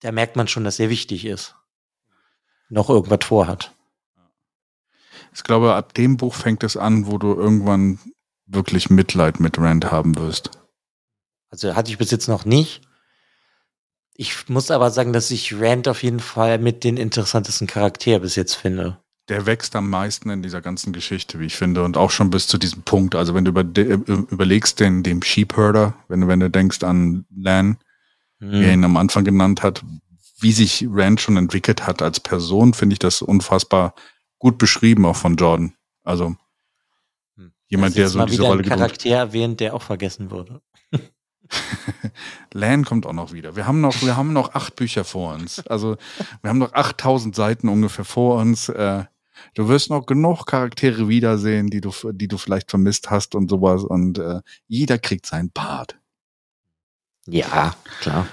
[0.01, 1.55] Da merkt man schon, dass er wichtig ist.
[2.67, 3.71] Noch irgendwas vorhat.
[5.33, 7.99] Ich glaube, ab dem Buch fängt es an, wo du irgendwann
[8.45, 10.51] wirklich Mitleid mit Rand haben wirst.
[11.49, 12.81] Also hatte ich bis jetzt noch nicht.
[14.13, 18.35] Ich muss aber sagen, dass ich Rand auf jeden Fall mit den interessantesten Charakter bis
[18.35, 19.01] jetzt finde.
[19.29, 22.47] Der wächst am meisten in dieser ganzen Geschichte, wie ich finde, und auch schon bis
[22.47, 23.15] zu diesem Punkt.
[23.15, 27.25] Also wenn du über, de, überlegst, den, dem Sheepherder, wenn du, wenn du denkst an
[27.33, 27.77] Lan,
[28.39, 29.83] wie er ihn am Anfang genannt hat,
[30.39, 33.95] wie sich Rand schon entwickelt hat als Person, finde ich das unfassbar
[34.39, 35.73] gut beschrieben, auch von Jordan.
[36.03, 36.35] Also
[37.37, 37.51] Hm.
[37.67, 40.61] jemand, der so mal diese wieder Rolle einen Charakter erwähnt, der auch vergessen wurde.
[42.53, 43.55] Lan kommt auch noch wieder.
[43.55, 45.65] Wir haben noch, wir haben noch acht Bücher vor uns.
[45.67, 45.97] Also
[46.41, 48.69] wir haben noch 8000 Seiten ungefähr vor uns.
[48.69, 49.05] Äh,
[49.55, 53.83] du wirst noch genug Charaktere wiedersehen, die du, die du vielleicht vermisst hast und sowas.
[53.83, 55.97] Und äh, jeder kriegt seinen Part.
[57.25, 58.27] Ja, klar.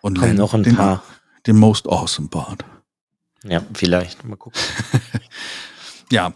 [0.00, 1.02] Und Kommen noch ein den, paar.
[1.46, 2.64] den most awesome Part.
[3.44, 4.24] Ja, vielleicht.
[4.24, 4.60] Mal gucken.
[6.12, 6.34] Ja.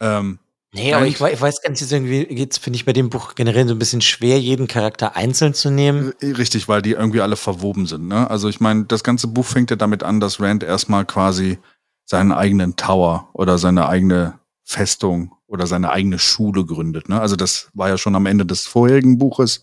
[0.00, 0.40] Ähm,
[0.74, 3.36] Nee, aber ich, ich weiß gar nicht, jetzt irgendwie geht's, finde ich, bei dem Buch
[3.36, 6.12] generell so ein bisschen schwer, jeden Charakter einzeln zu nehmen.
[6.20, 8.08] Äh, Richtig, weil die irgendwie alle verwoben sind.
[8.08, 8.28] Ne?
[8.28, 11.58] Also ich meine, das ganze Buch fängt ja damit an, dass Rand erstmal quasi
[12.04, 17.08] seinen eigenen Tower oder seine eigene Festung oder seine eigene Schule gründet.
[17.08, 17.20] Ne?
[17.20, 19.62] Also das war ja schon am Ende des vorherigen Buches.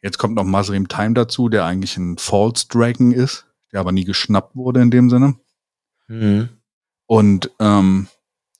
[0.00, 4.04] Jetzt kommt noch Masrim Time dazu, der eigentlich ein False Dragon ist, der aber nie
[4.04, 5.36] geschnappt wurde in dem Sinne.
[6.08, 6.48] Mhm.
[7.06, 8.08] Und ähm,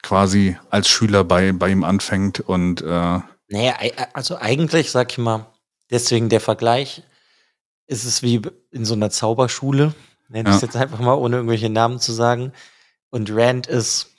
[0.03, 3.75] quasi als Schüler bei, bei ihm anfängt und äh, Naja,
[4.13, 5.47] also eigentlich, sag ich mal,
[5.91, 7.03] deswegen der Vergleich,
[7.87, 9.95] ist es wie in so einer Zauberschule,
[10.29, 10.67] nenne ich es Ja.
[10.67, 12.53] jetzt einfach mal, ohne irgendwelche Namen zu sagen.
[13.13, 14.11] Und Rand ist,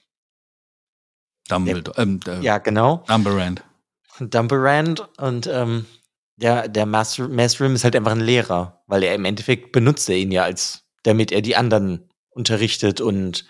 [1.49, 3.63] Dumbledore, ähm, äh, ja genau, Dumberand.
[4.19, 5.87] Dumberand und ähm,
[6.37, 10.15] der, der Master, Masterim ist halt einfach ein Lehrer, weil er im Endeffekt benutzt er
[10.15, 13.45] ihn ja als, damit er die anderen unterrichtet und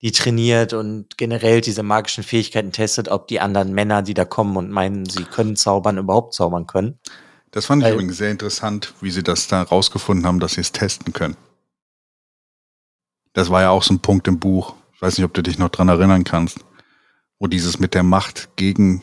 [0.00, 4.56] die trainiert und generell diese magischen Fähigkeiten testet, ob die anderen Männer, die da kommen
[4.56, 6.98] und meinen, sie können zaubern, überhaupt zaubern können.
[7.50, 10.62] Das fand ich Weil- übrigens sehr interessant, wie sie das da rausgefunden haben, dass sie
[10.62, 11.36] es testen können.
[13.34, 14.74] Das war ja auch so ein Punkt im Buch.
[14.96, 16.60] Ich weiß nicht, ob du dich noch dran erinnern kannst,
[17.38, 19.02] wo dieses mit der Macht gegen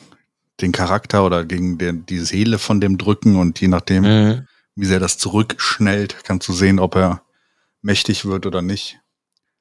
[0.60, 4.48] den Charakter oder gegen den, die Seele von dem drücken und je nachdem, Mhm.
[4.76, 7.22] wie sehr das zurückschnellt, kannst du sehen, ob er
[7.84, 9.00] mächtig wird oder nicht.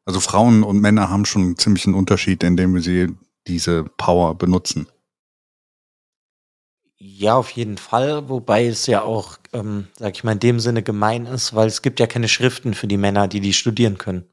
[0.06, 3.14] Also Frauen und Männer haben schon einen ziemlichen Unterschied, indem sie
[3.46, 4.86] diese Power benutzen.
[6.96, 10.82] Ja, auf jeden Fall, wobei es ja auch, ähm, sag ich mal, in dem Sinne
[10.82, 14.24] gemein ist, weil es gibt ja keine Schriften für die Männer, die die studieren können.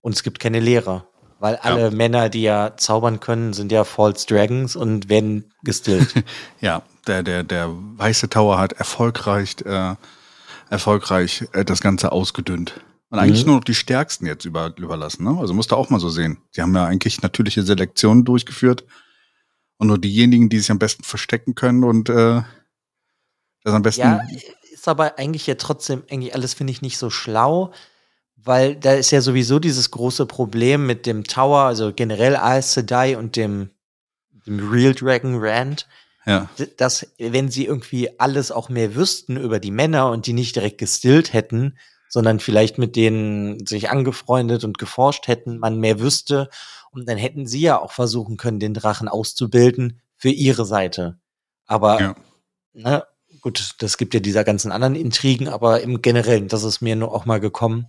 [0.00, 1.06] Und es gibt keine Lehrer,
[1.38, 6.14] weil alle Männer, die ja zaubern können, sind ja False Dragons und werden gestillt.
[6.60, 9.94] Ja, der, der, der Weiße Tower hat erfolgreich, äh,
[10.68, 12.80] erfolgreich äh, das Ganze ausgedünnt.
[13.10, 13.48] Und eigentlich Mhm.
[13.48, 15.24] nur noch die Stärksten jetzt über, überlassen.
[15.24, 15.36] Ne?
[15.40, 16.38] Also musst du auch mal so sehen.
[16.52, 18.84] Sie haben ja eigentlich natürliche Selektionen durchgeführt.
[19.78, 22.42] Und nur diejenigen, die sich am besten verstecken können und äh,
[23.64, 24.02] das am besten.
[24.02, 24.20] ja,
[24.72, 27.72] ist aber eigentlich ja trotzdem, eigentlich alles finde ich nicht so schlau,
[28.44, 33.16] weil da ist ja sowieso dieses große Problem mit dem Tower, also generell Aes Sedai
[33.16, 33.70] und dem,
[34.46, 35.86] dem Real Dragon Rand,
[36.26, 36.48] ja.
[36.76, 40.78] dass wenn sie irgendwie alles auch mehr wüssten über die Männer und die nicht direkt
[40.78, 41.76] gestillt hätten,
[42.08, 46.48] sondern vielleicht mit denen sich angefreundet und geforscht hätten, man mehr wüsste
[46.90, 51.18] und dann hätten sie ja auch versuchen können, den Drachen auszubilden für ihre Seite.
[51.66, 52.14] Aber Ja.
[52.72, 53.04] ne,
[53.40, 57.14] gut, das gibt ja dieser ganzen anderen Intrigen, aber im Generellen, das ist mir nur
[57.14, 57.86] auch mal gekommen.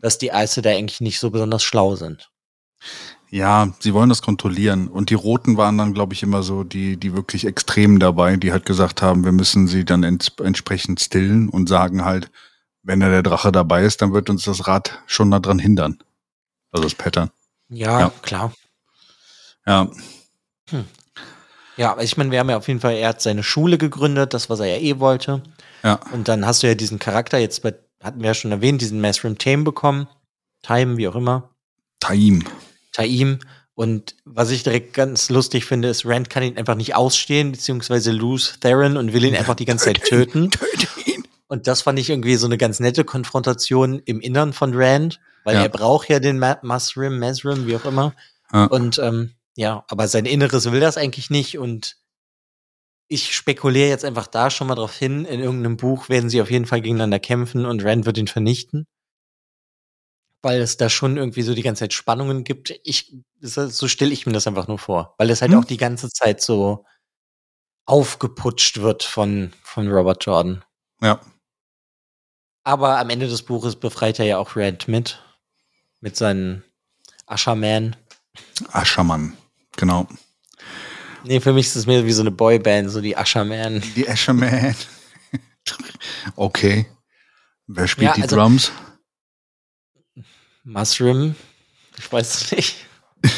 [0.00, 2.30] Dass die Eise da eigentlich nicht so besonders schlau sind.
[3.30, 4.88] Ja, sie wollen das kontrollieren.
[4.88, 8.52] Und die Roten waren dann, glaube ich, immer so die, die wirklich Extremen dabei, die
[8.52, 12.30] halt gesagt haben, wir müssen sie dann ents entsprechend stillen und sagen halt,
[12.82, 15.98] wenn da der Drache dabei ist, dann wird uns das Rad schon daran hindern.
[16.70, 17.30] Also das Pattern.
[17.68, 18.12] Ja, Ja.
[18.22, 18.52] klar.
[19.66, 19.90] Ja,
[21.76, 24.34] Ja, aber ich meine, wir haben ja auf jeden Fall, er hat seine Schule gegründet,
[24.34, 25.42] das, was er ja eh wollte.
[25.84, 28.80] ja, Und dann hast du ja diesen Charakter, jetzt bei, hatten wir ja schon erwähnt,
[28.80, 30.08] diesen Masrim Tame bekommen.
[30.62, 31.50] Time, wie auch immer.
[32.00, 32.44] Taim.
[32.92, 33.38] Taim.
[33.74, 38.10] Und was ich direkt ganz lustig finde, ist, Rand kann ihn einfach nicht ausstehen, beziehungsweise
[38.10, 40.50] lose Theron und will ihn einfach die ganze Zeit töten.
[40.50, 41.22] Töte ihn.
[41.46, 45.54] Und das fand ich irgendwie so eine ganz nette Konfrontation im Innern von Rand, weil
[45.56, 45.62] Ja.
[45.62, 48.14] er braucht ja den Ma Masrim, Masrim, wie auch immer.
[48.52, 48.64] Ja.
[48.64, 51.96] Und ähm, ja, aber sein Inneres will das eigentlich nicht und
[53.08, 56.50] ich spekuliere jetzt einfach da schon mal drauf hin, in irgendeinem Buch werden sie auf
[56.50, 58.86] jeden Fall gegeneinander kämpfen und Rand wird ihn vernichten.
[60.42, 62.72] Weil es da schon irgendwie so die ganze Zeit Spannungen gibt.
[62.84, 65.14] Ich, so so stelle ich mir das einfach nur vor.
[65.18, 65.58] Weil es halt Hm.
[65.58, 66.84] auch die ganze Zeit so
[67.86, 70.64] aufgeputscht wird von, von Robert Jordan.
[71.00, 71.20] Ja,
[72.64, 75.22] Aber am Ende des Buches befreit er ja auch Rand mit.
[76.00, 76.62] Mit seinen
[77.26, 77.96] Asherman.
[78.72, 79.36] Aschermann.
[79.76, 80.06] Genau.
[81.24, 83.82] Nee, für mich ist es mehr wie so eine Boyband, so die Asherman.
[83.96, 84.74] Die Asherman.
[86.36, 86.86] okay.
[87.66, 88.72] Wer spielt Ja, die also- Drums?
[90.64, 91.34] Mushroom.
[91.98, 92.76] Ich weiß es nicht.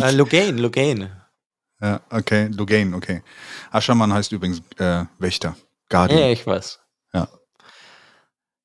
[0.00, 1.10] Äh, Logain, Logain.
[1.80, 2.46] ja, okay.
[2.46, 3.24] Lugane, okay.
[3.72, 5.56] Aschermann heißt übrigens äh, Wächter.
[5.88, 6.20] Guardian.
[6.20, 6.78] Ja, ich weiß.
[7.12, 7.28] Ja.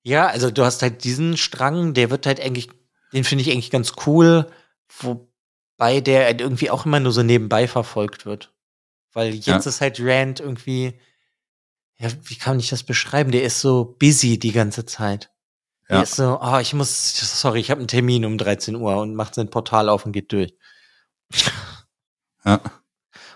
[0.03, 2.69] Ja, also du hast halt diesen Strang, der wird halt eigentlich,
[3.11, 4.51] den finde ich eigentlich ganz cool,
[5.79, 8.53] wobei der halt irgendwie auch immer nur so nebenbei verfolgt wird.
[9.13, 9.55] Weil jetzt Ja.
[9.57, 10.99] ist halt Rand irgendwie,
[11.97, 13.31] ja, wie kann ich das beschreiben?
[13.31, 15.31] Der ist so busy die ganze Zeit.
[15.87, 16.03] Der Ja.
[16.03, 19.35] ist so, ah, ich muss, sorry, ich habe einen Termin um 13 Uhr und macht
[19.35, 20.53] sein Portal auf und geht durch.
[22.45, 22.61] Ja.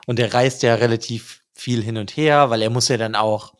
[0.08, 3.54] Und er reist ja relativ viel hin und her, weil er muss ja dann auch,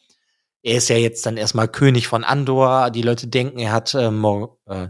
[0.62, 2.92] er ist ja jetzt dann erstmal König von Andor.
[2.92, 4.88] Die Leute denken, er hat äh, Mor äh,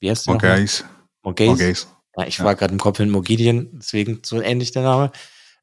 [0.00, 0.34] wie heißt der?
[0.34, 0.58] nochmal?
[0.58, 0.84] Morgaze.
[1.22, 1.86] Morgaze.
[2.16, 2.44] Ja, ich Ja.
[2.44, 5.12] war gerade im Kopf in Morgidian, deswegen so ähnlich der Name.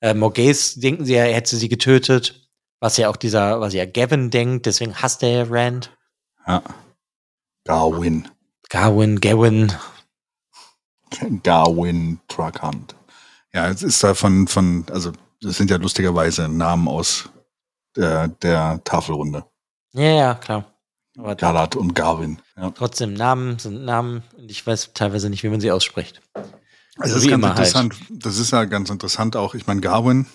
[0.02, 3.86] Äh, Morgaze denken sie ja, er hätte sie getötet, was ja auch dieser, was ja
[3.86, 5.96] Gavin denkt, deswegen hasst er ja Rand.
[6.48, 6.64] Ja.
[7.66, 8.28] Garwin.
[8.70, 9.74] Garwin, Gavin.
[11.44, 12.96] Garwin Truckhunt.
[13.54, 17.30] Ja, es ist da von, von, also das sind ja lustigerweise Namen aus
[17.96, 19.44] der, der Tafelrunde.
[19.94, 20.66] Ja, ja, klar.
[21.20, 22.42] Aber Galat und Garwin.
[22.56, 22.72] Ja.
[22.72, 26.22] trotzdem, Namen sind Namen und ich weiß teilweise nicht, wie man sie ausspricht.
[26.98, 27.58] Also das ist ganz immer halt.
[27.58, 27.96] interessant.
[28.10, 29.54] Das ist ja ganz interessant auch.
[29.54, 30.28] Ich meine, Garwin,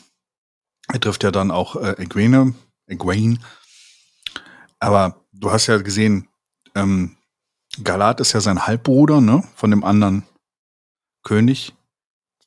[0.93, 2.55] er trifft ja dann auch äh, Egwene,
[2.87, 3.39] Egwene.
[4.79, 6.29] Aber du hast ja gesehen,
[6.75, 7.17] ähm,
[7.83, 10.25] Galat ist ja sein Halbbruder, ne, von dem anderen
[11.23, 11.73] König.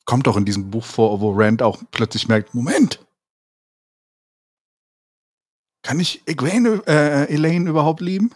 [0.04, 3.04] Kommt auch in diesem Buch vor, wo Rand auch plötzlich merkt, Moment,
[5.82, 8.34] kann ich Egwene, äh, Elaine überhaupt lieben?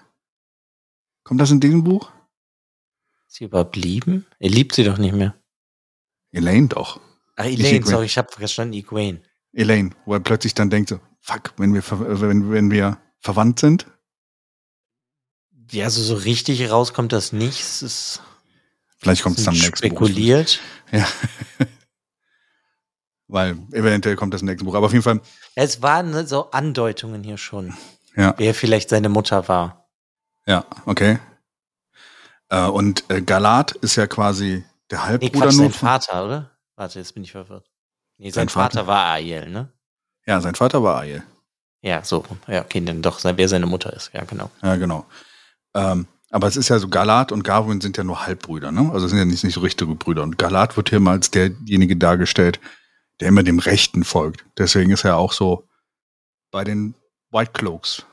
[1.24, 2.10] Kommt das in diesem Buch?
[3.28, 4.26] Ist sie überhaupt lieben?
[4.38, 5.34] Er liebt sie doch nicht mehr.
[6.32, 7.00] Elaine doch.
[7.36, 9.22] Ach, Nicht Elaine, sorry, ich habe verstanden, Egwene.
[9.52, 11.82] Elaine, wo er plötzlich dann denkt so, fuck, wenn wir,
[12.20, 13.86] wenn, wenn wir verwandt sind,
[15.70, 17.60] Ja, also so richtig rauskommt das nicht.
[17.60, 18.22] Es ist
[18.98, 20.60] Vielleicht kommt es dann nächsten spekuliert.
[20.92, 21.08] Ja.
[23.32, 24.74] Weil eventuell kommt das im nächsten Buch.
[24.74, 25.20] Aber auf jeden Fall,
[25.54, 27.72] Es waren ne, so Andeutungen hier schon,
[28.14, 29.88] ja, wer vielleicht seine Mutter war.
[30.46, 31.18] ja, okay.
[32.50, 35.62] Äh, und äh, Galat ist ja quasi der Nee, Halbbruder Quatsch, nur.
[35.64, 36.50] sein Vater, oder?
[36.76, 37.66] Warte, jetzt bin ich verwirrt.
[38.18, 38.74] Nee, sein, Sein Vater?
[38.80, 39.72] Vater war Ariel, ne?
[40.26, 41.22] Ja, sein Vater war Ariel.
[41.80, 42.24] Ja, so.
[42.46, 44.10] Ja, okay, dann doch, wer seine Mutter ist.
[44.12, 44.50] Ja, genau.
[44.62, 45.06] Ja, genau.
[45.74, 48.90] Ähm, aber es ist ja so, Galat und Gawain sind ja nur Halbbbrüder, ne?
[48.92, 50.22] Also sind ja nicht, nicht so richtige Brüder.
[50.22, 52.60] Und Galat wird hier mal als derjenige dargestellt,
[53.22, 54.44] der immer dem Rechten folgt.
[54.58, 55.68] Deswegen ist er auch so
[56.50, 56.94] bei den
[57.30, 58.04] White Cloaks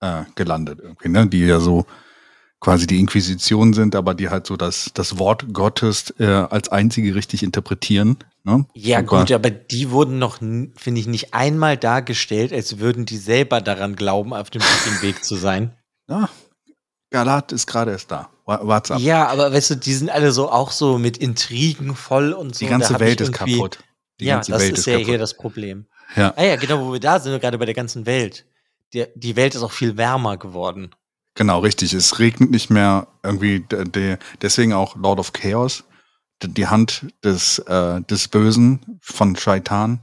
[0.00, 1.28] äh, gelandet irgendwie, ne?
[1.28, 1.86] Die ja so
[2.58, 7.14] quasi die Inquisition sind, aber die halt so das, das Wort Gottes äh, als einzige
[7.14, 8.18] richtig interpretieren.
[8.44, 8.66] Ne?
[8.74, 13.16] Ja, Und gut, aber die wurden noch, finde ich, nicht einmal dargestellt, als würden die
[13.18, 15.76] selber daran glauben, auf dem richtigen Weg zu sein.
[16.08, 16.28] Ja,
[17.10, 18.28] Galat ist gerade erst da.
[18.44, 18.98] Ab.
[18.98, 22.64] Ja, aber weißt du, die sind alle so auch so mit Intrigen voll und so.
[22.64, 23.78] die ganze Welt ist kaputt.
[24.20, 25.08] Die ja, ganze das Welt ist ja kaputt.
[25.08, 25.86] hier das Problem.
[26.16, 26.34] Ja.
[26.36, 28.44] Ah ja, genau, wo wir da sind, gerade bei der ganzen Welt.
[28.92, 30.94] Die, die Welt ist auch viel wärmer geworden.
[31.34, 31.94] Genau, richtig.
[31.94, 35.84] Es regnet nicht mehr irgendwie, de, de, deswegen auch Lord of Chaos,
[36.42, 40.00] die, die Hand des, äh, des Bösen von Shaitan.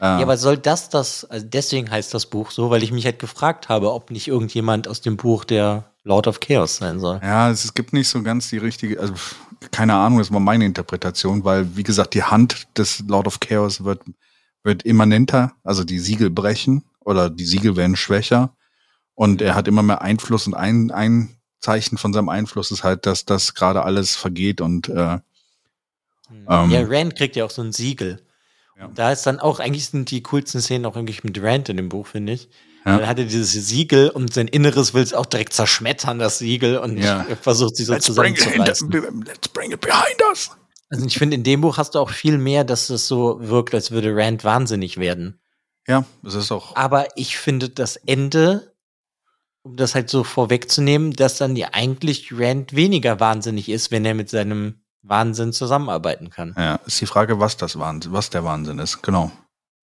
[0.00, 3.04] Äh, Ja, aber soll das das, also deswegen heißt das Buch so, weil ich mich
[3.04, 7.20] halt gefragt habe, ob nicht irgendjemand aus dem Buch der Lord of Chaos sein soll.
[7.22, 9.14] ja, es, es gibt nicht so ganz die richtige, also
[9.70, 13.84] keine Ahnung, das war meine Interpretation, weil, wie gesagt, die Hand des Lord of Chaos
[13.84, 14.02] wird,
[14.62, 18.54] wird immanenter, also die Siegel brechen oder die Siegel werden schwächer
[19.14, 23.04] und er hat immer mehr Einfluss und ein, ein Zeichen von seinem Einfluss ist halt,
[23.04, 25.18] dass das gerade alles vergeht und äh,
[26.48, 26.70] Ähm.
[26.70, 28.22] ja, Rand kriegt ja auch so ein Siegel.
[28.78, 28.90] Ja.
[28.94, 31.88] Da ist dann auch, eigentlich sind die coolsten Szenen auch eigentlich mit Rand in dem
[31.88, 32.48] Buch, finde ich.
[32.84, 32.98] Ja.
[32.98, 36.78] Dann hat er dieses Siegel und sein Inneres will es auch direkt zerschmettern, das Siegel,
[36.78, 37.26] und Ja.
[37.28, 38.90] er versucht sich so let's, bring it zusammenzureißen.
[39.26, 40.50] let's bring it behind us.
[40.90, 43.74] Also ich finde, in dem Buch hast du auch viel mehr, dass es so wirkt,
[43.74, 45.38] als würde Rand wahnsinnig werden.
[45.86, 46.76] Ja, das ist auch.
[46.76, 48.74] Aber ich finde das Ende,
[49.62, 54.14] um das halt so vorwegzunehmen, dass dann ja eigentlich Rand weniger wahnsinnig ist, wenn er
[54.14, 56.54] mit seinem Wahnsinn zusammenarbeiten kann.
[56.56, 59.02] Ja, ist die Frage, was das Wahnsinn, was der Wahnsinn ist.
[59.02, 59.30] Genau.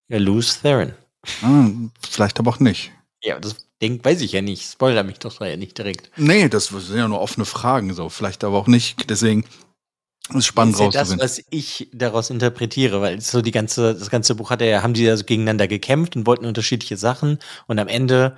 [0.08, 0.93] Ja, Luz Theron.
[1.41, 1.69] Ah,
[2.09, 2.91] vielleicht aber auch nicht.
[3.23, 4.63] Ja, das denk, weiß ich ja nicht.
[4.63, 6.11] Spoiler mich doch da ja nicht direkt.
[6.17, 8.09] Nee, das sind ja nur offene Fragen, so.
[8.09, 9.09] Vielleicht aber auch nicht.
[9.09, 9.45] Deswegen
[10.33, 14.09] ist spannend das ist ja das, was ich daraus interpretiere, weil so die ganze, das
[14.09, 17.39] ganze Buch hat er ja, haben die ja so gegeneinander gekämpft und wollten unterschiedliche Sachen
[17.67, 18.35] und am Ende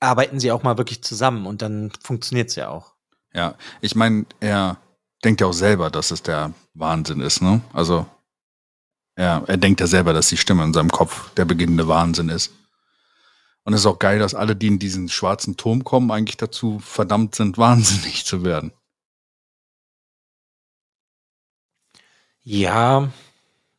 [0.00, 2.94] arbeiten sie auch mal wirklich zusammen und dann funktioniert's ja auch.
[3.34, 4.78] Ja, ich meine, er
[5.24, 7.60] denkt ja auch selber, dass es der Wahnsinn ist, ne?
[7.72, 8.06] Also,
[9.16, 12.52] er, er denkt ja selber, dass die Stimme in seinem Kopf der beginnende Wahnsinn ist.
[13.64, 16.78] Und es ist auch geil, dass alle, die in diesen schwarzen Turm kommen, eigentlich dazu
[16.78, 18.72] verdammt sind, wahnsinnig zu werden.
[22.42, 23.10] Ja,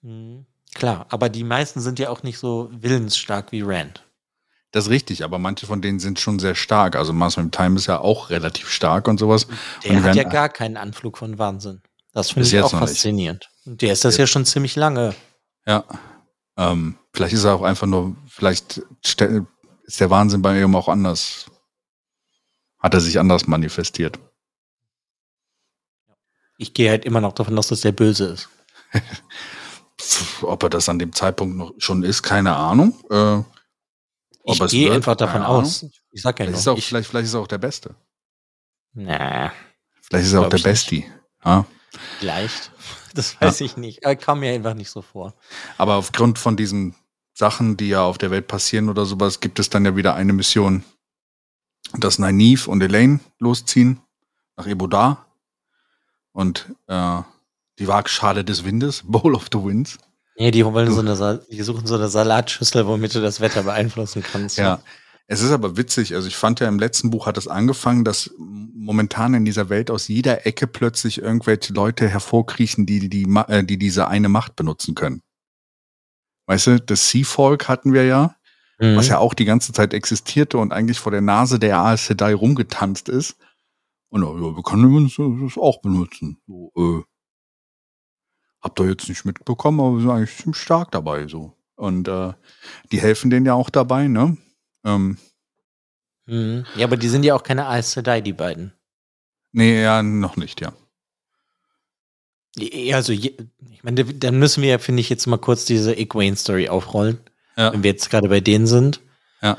[0.02, 0.46] hm,
[0.76, 4.04] klar, aber die meisten sind ja auch nicht so willensstark wie Rand.
[4.72, 6.98] Das ist richtig, aber manche von denen sind schon sehr stark.
[6.98, 9.48] Also Master of Time ist ja auch relativ stark und sowas.
[9.84, 11.82] Der Und hat werden- ja gar keinen Anflug von Wahnsinn.
[12.12, 13.48] Das finde ich auch noch nicht.
[13.68, 15.14] Der ist das ja schon ziemlich lange.
[15.66, 15.84] Ja.
[16.58, 19.20] Ähm, vielleicht ist er auch einfach nur, vielleicht ist
[20.00, 21.46] der Wahnsinn bei ihm auch anders.
[22.80, 24.20] Hat er sich anders manifestiert.
[26.58, 28.50] Ich gehe halt immer noch davon aus, dass der böse ist.
[30.42, 32.94] Ob er das an dem Zeitpunkt noch schon ist, keine Ahnung.
[33.12, 33.42] Äh,
[34.46, 35.86] Ich gehe einfach davon aus.
[36.12, 37.96] Ich sag ja Vielleicht ist, er auch, ich, vielleicht, vielleicht ist er auch der Beste.
[38.94, 39.52] na,
[40.02, 40.72] Vielleicht ist er auch der ich nicht.
[40.72, 41.12] Besti.
[41.44, 41.66] Ja.
[42.20, 42.72] vielleicht.
[43.18, 44.06] Das weiß ich nicht.
[44.06, 45.34] Aber kam mir einfach nicht so vor.
[45.78, 46.96] Aber aufgrund von diesen
[47.34, 50.34] Sachen, die ja auf der Welt passieren oder sowas, gibt es dann ja wieder eine
[50.34, 50.84] Mission,
[51.94, 54.00] dass Nynaeve und Elaine losziehen
[54.56, 55.26] nach Ebodar
[56.32, 57.22] und äh,
[57.80, 59.98] die Waagschale des Windes, Bowl of the Winds.
[60.40, 64.22] Nee, die wollen so eine, die suchen so eine Salatschüssel, womit du das Wetter beeinflussen
[64.22, 64.58] kannst.
[64.58, 64.80] Ja.
[65.30, 68.32] Es ist aber witzig, also ich fand ja im letzten Buch hat es angefangen, dass
[68.38, 73.64] momentan in dieser Welt aus jeder Ecke plötzlich irgendwelche Leute hervorkriechen, die, die, Ma- äh,
[73.64, 75.22] die diese eine Macht benutzen können.
[76.46, 78.36] Weißt du, das Sea-Folk hatten wir ja,
[78.80, 78.96] Mhm.
[78.96, 82.36] was ja auch die ganze Zeit existierte und eigentlich vor der Nase der Aes Sedai
[82.36, 83.36] rumgetanzt ist.
[84.10, 85.12] Und ja, wir können
[85.44, 86.38] das auch benutzen.
[86.48, 87.04] So, äh,
[88.62, 91.28] habt ihr jetzt nicht mitbekommen, aber wir sind eigentlich ziemlich stark dabei.
[91.28, 91.54] so.
[91.76, 92.34] Und äh,
[92.92, 94.38] die helfen denen ja auch dabei, ne?
[94.86, 95.18] Ähm,
[96.30, 96.66] Mhm.
[96.76, 98.74] Ja, aber die sind ja auch keine Aes Sedai, die beiden.
[99.54, 100.74] nee, ja, noch nicht, ja.
[102.58, 103.34] Ja, Also, ich
[103.84, 107.20] meine, dann müssen wir ja, finde ich, jetzt mal kurz diese Egwene-Story aufrollen,
[107.56, 107.72] Ja.
[107.72, 109.00] wenn wir jetzt gerade bei denen sind.
[109.42, 109.58] Ja.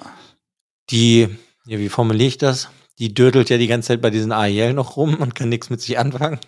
[0.90, 1.28] Die
[1.66, 2.68] Ja, wie formuliere ich das?
[2.98, 5.80] Die dödelt ja die ganze Zeit bei diesen Ariel noch rum und kann nichts mit
[5.80, 6.40] sich anfangen.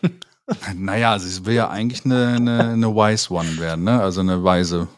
[0.74, 4.02] Naja, sie will ja eigentlich eine, eine, eine Wise One werden, ne?
[4.02, 4.88] Also eine Weise.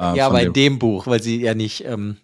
[0.00, 2.16] Äh, ja, aber in dem Buch, weil sie ja nicht ähm,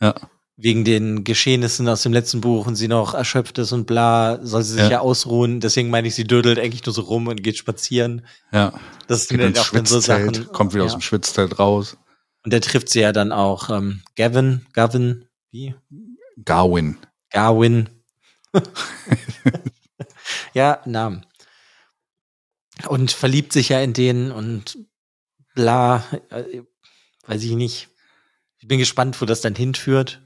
[0.00, 0.14] ja.
[0.56, 4.62] Wegen den Geschehnissen aus dem letzten Buch und sie noch erschöpft ist und bla, soll
[4.62, 5.60] sie sich ja, ja ausruhen.
[5.60, 8.26] Deswegen meine ich, sie dödelt eigentlich nur so rum und geht spazieren.
[8.52, 8.72] Ja.
[9.08, 10.48] Das sind dann auch dann so Sachen.
[10.52, 10.86] Kommt wieder ja.
[10.86, 11.96] aus dem Schwitzzelt raus.
[12.44, 15.74] Und der trifft sie ja dann auch ähm, Gavin, Gavin, wie?
[16.44, 16.98] Garwin.
[17.30, 17.88] Garwin.
[20.54, 21.24] ja, Namen
[22.88, 24.78] und verliebt sich ja in den und
[25.54, 26.62] bla, äh,
[27.26, 27.88] weiß ich nicht.
[28.58, 30.22] Ich bin gespannt, wo das dann hinführt.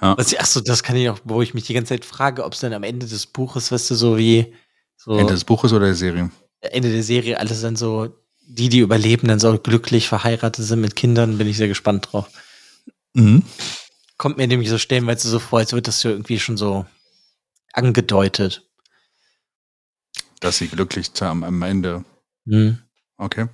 [0.00, 0.16] Ja.
[0.16, 2.52] Was, ach so, das kann ich auch, wo ich mich die ganze Zeit frage, ob
[2.52, 4.54] es dann am Ende des Buches, weißt du, so wie
[4.96, 6.30] so Ende des Buches oder der Serie?
[6.60, 8.08] Ende der Serie, alles dann so,
[8.46, 12.28] die, die überleben, dann so glücklich verheiratet sind mit Kindern, bin ich sehr gespannt drauf.
[13.14, 13.42] Mhm.
[14.18, 16.86] Kommt mir nämlich so stellenweise so vor, als wird das ja irgendwie schon so
[17.72, 18.66] angedeutet
[20.40, 22.04] dass sie glücklich am, am Ende.
[22.44, 22.78] Mhm.
[23.16, 23.48] Okay.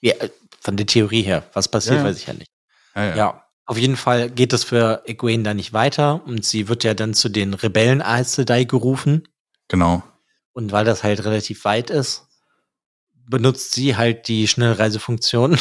[0.00, 0.14] Ja,
[0.60, 1.48] von der Theorie her.
[1.52, 2.08] Was passiert, ja, ja.
[2.08, 2.50] weiß ich ja nicht.
[2.94, 6.84] Ja, ja, auf jeden Fall geht es für Egwene da nicht weiter und sie wird
[6.84, 9.26] ja dann zu den Rebellen Aes Sedai gerufen.
[9.68, 10.02] Genau.
[10.52, 12.28] Und weil das halt relativ weit ist,
[13.26, 15.58] benutzt sie halt die Schnellreisefunktion.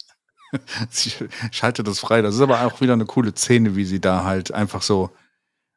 [0.90, 1.12] sie
[1.50, 2.22] schaltet das frei.
[2.22, 5.10] Das ist aber auch wieder eine coole Szene, wie sie da halt einfach so.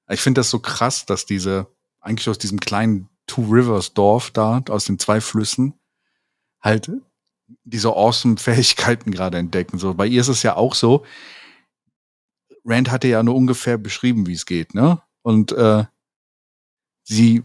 [0.10, 1.68] Ich finde das so krass, dass diese
[2.02, 5.80] eigentlich aus diesem kleinen Two Rivers Dorf da, aus den zwei Flüssen,
[6.62, 6.92] halt
[7.64, 9.78] diese awesome Fähigkeiten gerade entdecken.
[9.80, 11.06] So, bei ihr ist es ja auch so.
[12.66, 15.02] Rand hatte ja nur ungefähr beschrieben, wie es geht, ne?
[15.22, 15.86] Und äh,
[17.04, 17.44] sie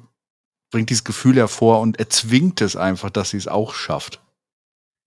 [0.71, 4.21] bringt dieses Gefühl hervor und erzwingt es einfach, dass sie es auch schafft.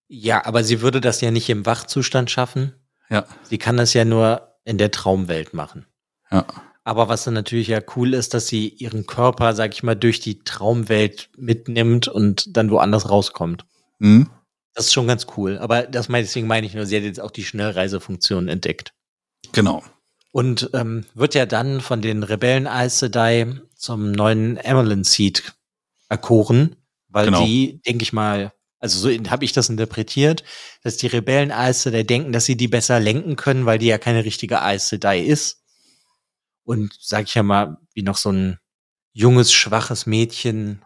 [0.07, 2.73] Ja, aber sie würde das ja nicht im Wachzustand schaffen.
[3.09, 3.25] Ja.
[3.43, 5.85] Sie kann das ja nur in der Traumwelt machen.
[6.31, 6.45] Ja.
[6.83, 10.21] Aber was dann natürlich ja cool ist, dass sie ihren Körper, sag ich mal, durch
[10.21, 13.65] die Traumwelt mitnimmt und dann woanders rauskommt.
[13.99, 14.29] Mhm.
[14.77, 15.57] Das ist schon ganz cool.
[15.57, 18.93] Aber das meine, deswegen meine ich nur, sie hat jetzt auch die Schnellreisefunktion entdeckt.
[19.51, 19.83] Genau.
[20.31, 25.55] Und ähm, wird ja dann von den Rebellen Aes Sedai zum neuen Emerald Seed
[26.09, 26.75] erkoren,
[27.07, 27.43] weil genau.
[27.43, 30.43] die, denke ich mal, also so habe ich das interpretiert,
[30.83, 33.97] dass die Rebellen Aes Sedai denken, dass sie die besser lenken können, weil die ja
[33.97, 35.63] keine richtige Aes Sedai ist
[36.65, 38.59] und sag ich ja mal, wie noch so ein
[39.11, 40.85] junges, schwaches Mädchen,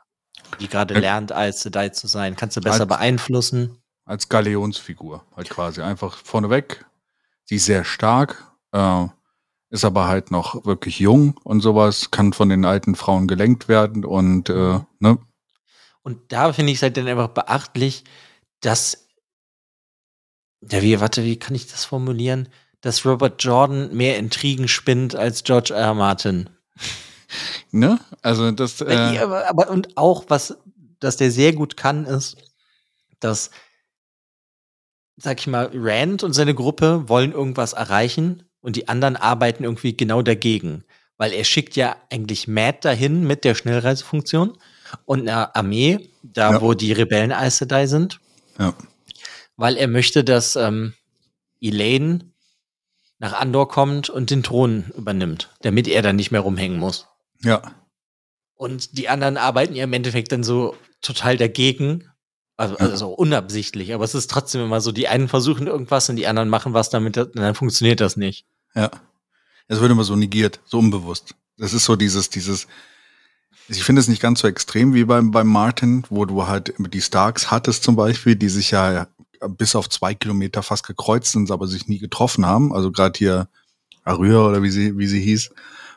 [0.62, 3.81] die gerade lernt, als Sedai zu sein, kannst du besser beeinflussen.
[4.12, 5.82] Als Galeonsfigur, halt quasi.
[5.82, 6.86] Einfach vorneweg.
[7.46, 9.06] Sie ist sehr stark, äh,
[9.70, 14.04] ist aber halt noch wirklich jung und sowas, kann von den alten Frauen gelenkt werden
[14.04, 15.18] und äh, ne?
[16.04, 18.04] Und da finde ich es halt dann einfach beachtlich,
[18.60, 19.08] dass
[20.70, 22.50] ja, wie, warte, wie kann ich das formulieren?
[22.82, 25.80] dass Robert Jordan mehr Intrigen spinnt als George R.
[25.80, 25.94] R.
[25.94, 26.50] Martin.
[27.74, 27.98] Ne?
[28.22, 28.82] Also das.
[28.82, 30.58] Äh aber, aber und auch was,
[31.00, 32.36] dass der sehr gut kann, ist,
[33.22, 33.52] dass,
[35.22, 39.96] sag ich mal, Rand und seine Gruppe wollen irgendwas erreichen und die anderen arbeiten irgendwie
[39.96, 40.84] genau dagegen.
[41.18, 44.58] Weil er schickt ja eigentlich Matt dahin mit der Schnellreisefunktion
[45.06, 46.62] und einer Armee, da ja.
[46.62, 48.20] wo die Rebellen Aes Sedai sind.
[48.58, 48.74] Ja.
[49.56, 50.94] Weil er möchte, dass ähm,
[51.62, 52.32] Elaine
[53.20, 57.08] nach Andor kommt und den Thron übernimmt, damit er dann nicht mehr rumhängen muss.
[57.44, 57.62] Ja.
[58.56, 62.11] Und die anderen arbeiten ja im Endeffekt dann so total dagegen.
[62.62, 66.28] Also, also unabsichtlich, aber es ist trotzdem immer so, die einen versuchen irgendwas und die
[66.28, 68.46] anderen machen was damit, dann funktioniert das nicht.
[68.76, 68.92] Ja.
[69.68, 71.34] Es wird immer so negiert, so unbewusst.
[71.58, 72.68] Das ist so dieses, dieses,
[73.68, 77.02] ich finde es nicht ganz so extrem wie beim, beim Martin, wo du halt die
[77.02, 79.08] Starks hattest zum Beispiel, die sich ja
[79.50, 82.76] bis auf zwei Kilometer fast gekreuzt sind, aber sich nie getroffen haben.
[82.76, 83.48] Also gerade hier
[84.04, 85.50] Arüa oder wie sie, wie sie hieß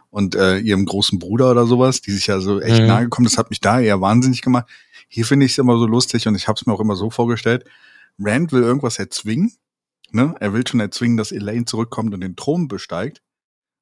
[0.09, 2.87] und äh, ihrem großen Bruder oder sowas, die sich ja so echt mhm.
[2.87, 3.27] nahe gekommen.
[3.27, 4.65] Das hat mich da eher wahnsinnig gemacht.
[5.09, 7.11] Hier finde ich es immer so lustig und ich habe es mir auch immer so
[7.11, 7.65] vorgestellt.
[8.19, 9.53] Rand will irgendwas erzwingen.
[10.11, 10.35] Ne?
[10.41, 13.23] Er will schon erzwingen, dass Elaine zurückkommt und den Thron besteigt.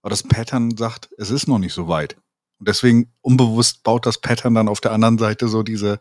[0.03, 2.17] Aber das Pattern sagt, es ist noch nicht so weit.
[2.59, 6.01] Und deswegen unbewusst baut das Pattern dann auf der anderen Seite so diese,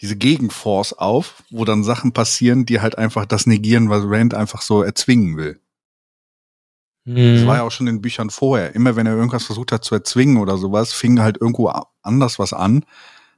[0.00, 4.62] diese Gegenforce auf, wo dann Sachen passieren, die halt einfach das negieren, was Rand einfach
[4.62, 5.60] so erzwingen will.
[7.04, 7.36] Mhm.
[7.36, 8.74] Das war ja auch schon in den Büchern vorher.
[8.74, 11.72] Immer wenn er irgendwas versucht hat zu erzwingen oder sowas, fing halt irgendwo
[12.02, 12.84] anders was an,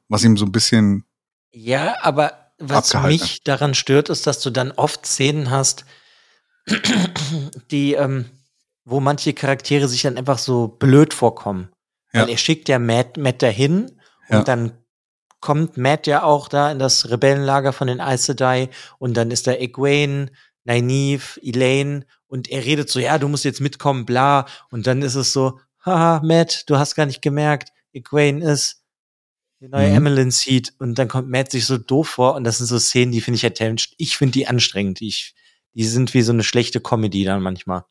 [0.08, 1.04] was ihm so ein bisschen.
[1.52, 5.84] Ja, aber was mich daran stört, ist, dass du dann oft Szenen hast,
[7.70, 8.26] die, ähm,
[8.84, 11.70] wo manche Charaktere sich dann einfach so blöd vorkommen.
[12.12, 12.22] Ja.
[12.22, 13.84] Weil er schickt ja Matt, Matt dahin
[14.28, 14.42] und ja.
[14.42, 14.72] dann
[15.40, 19.46] kommt Matt ja auch da in das Rebellenlager von den Aes Sedai und dann ist
[19.46, 20.30] da Egwene,
[20.64, 24.46] Nynaeve, Elaine Und er redet so, ja, du musst jetzt mitkommen, bla.
[24.70, 28.82] Und dann ist es so, haha, Matt, du hast gar nicht gemerkt, Egwene ist
[29.60, 29.96] die neue mhm.
[29.96, 30.74] Emmeline Seed.
[30.78, 32.34] Und dann kommt Matt sich so doof vor.
[32.34, 35.00] Und das sind so Szenen, die finde ich halt, ich finde die anstrengend.
[35.00, 35.34] Ich,
[35.74, 37.84] die sind wie so eine schlechte Comedy dann manchmal.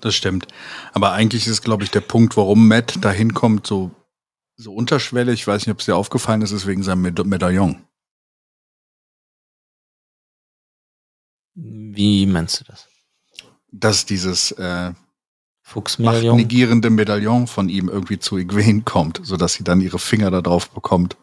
[0.00, 0.46] Das stimmt.
[0.92, 3.90] Aber eigentlich ist, glaube ich, der Punkt, warum Matt da hinkommt, so,
[4.56, 5.40] so unterschwellig.
[5.40, 7.84] Ich weiß nicht, ob es dir aufgefallen ist, ist wegen seinem Meda Medaillon.
[11.54, 12.86] Wie meinst du das?
[13.72, 14.92] Dass dieses äh,
[15.98, 20.70] negierende Medaillon von ihm irgendwie zu Egwene kommt, sodass sie dann ihre Finger da drauf
[20.70, 21.16] bekommt.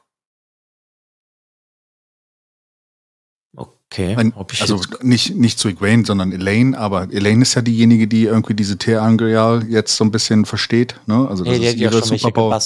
[3.56, 4.16] Okay.
[4.16, 8.54] Ein, also nicht, nicht zu Egwene, sondern Elaine, aber Elaine ist ja diejenige, die irgendwie
[8.54, 11.00] diese Terangeal jetzt so ein bisschen versteht.
[11.06, 11.28] Ne?
[11.30, 12.60] Also das hey, ist ihre Superpower.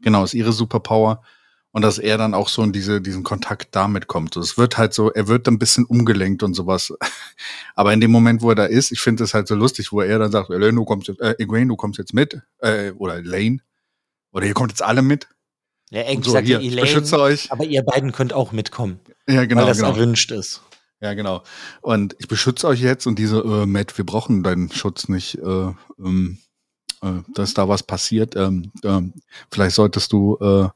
[0.00, 1.22] Genau, ist ihre Superpower.
[1.74, 4.34] Und dass er dann auch so in diese, diesen Kontakt damit kommt.
[4.34, 6.92] So, es wird halt so, er wird ein bisschen umgelenkt und sowas.
[7.74, 10.02] Aber in dem Moment, wo er da ist, ich finde es halt so lustig, wo
[10.02, 13.16] er dann sagt, Elaine, du kommst jetzt, äh, Egwene, du kommst jetzt mit, äh, oder
[13.16, 13.60] Elaine,
[14.32, 15.28] oder ihr kommt jetzt alle mit.
[15.90, 17.50] Ja, eigentlich so, sagt hier, Elaine, beschütze euch.
[17.50, 19.00] aber ihr beiden könnt auch mitkommen.
[19.26, 19.62] Ja, genau.
[19.62, 19.90] Weil das genau.
[19.90, 20.62] erwünscht ist.
[21.00, 21.42] Ja, genau.
[21.80, 25.72] Und ich beschütze euch jetzt und diese, äh, Matt, wir brauchen deinen Schutz nicht, äh,
[25.98, 26.38] ähm,
[27.02, 28.36] äh, dass da was passiert.
[28.36, 29.00] Ähm, äh,
[29.50, 30.68] vielleicht solltest du äh,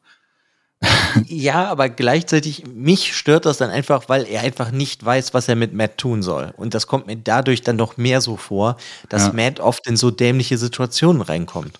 [1.26, 5.56] ja, aber gleichzeitig mich stört das dann einfach, weil er einfach nicht weiß, was er
[5.56, 6.52] mit Matt tun soll.
[6.56, 8.76] Und das kommt mir dadurch dann noch mehr so vor,
[9.08, 9.32] dass ja.
[9.32, 11.78] Matt oft in so dämliche Situationen reinkommt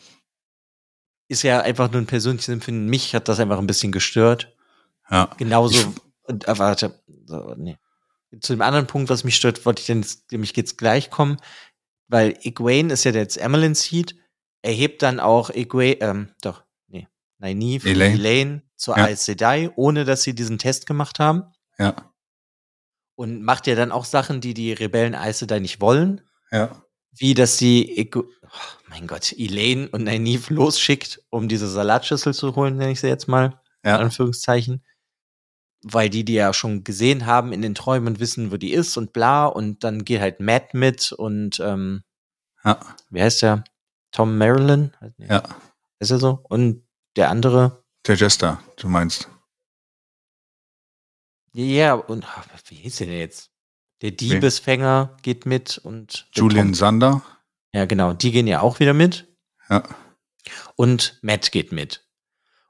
[1.28, 2.86] ist ja einfach nur ein persönliches Empfinden.
[2.86, 4.54] Mich hat das einfach ein bisschen gestört.
[5.10, 5.30] Ja.
[5.38, 5.92] Genauso,
[6.24, 7.76] und, äh, warte, so, nee.
[8.40, 11.38] Zu dem anderen Punkt, was mich stört, wollte ich denn nämlich jetzt gleich kommen,
[12.08, 14.16] weil Egwene ist ja jetzt Emmeline Seed,
[14.62, 17.06] er hebt dann auch Egwene, ähm, doch, nee,
[17.38, 19.06] Nynaeve Elaine, Elaine zur ja.
[19.06, 21.44] Aes Sedai, ohne dass sie diesen Test gemacht haben.
[21.78, 22.12] Ja.
[23.14, 26.20] Und macht ja dann auch Sachen, die die Rebellen Aes Sedai nicht wollen.
[26.50, 26.82] Ja.
[27.18, 28.24] Wie, dass sie oh,
[28.88, 33.26] mein Gott, Elaine und Nynaeve losschickt, um diese Salatschüssel zu holen, nenne ich sie jetzt
[33.26, 33.96] mal, ja.
[33.96, 34.84] in Anführungszeichen.
[35.82, 38.96] Weil die die ja schon gesehen haben in den Träumen und wissen, wo die ist
[38.96, 39.46] und bla.
[39.46, 42.02] Und dann geht halt Matt mit und ähm,
[42.64, 42.80] ja.
[43.10, 43.64] wie heißt der?
[44.12, 44.92] Tom Marilyn?
[45.18, 45.42] Ja.
[45.98, 46.40] Ist er so?
[46.44, 47.84] Und der andere?
[48.06, 49.28] Der Jester, du meinst.
[51.52, 53.50] Ja, und ach, wie hieß der denn jetzt?
[54.02, 55.20] Der Diebesfänger okay.
[55.22, 56.74] geht mit und Julian Tom.
[56.74, 57.22] Sander.
[57.72, 58.12] Ja, genau.
[58.12, 59.26] Die gehen ja auch wieder mit.
[59.68, 59.82] Ja.
[60.76, 62.06] Und Matt geht mit.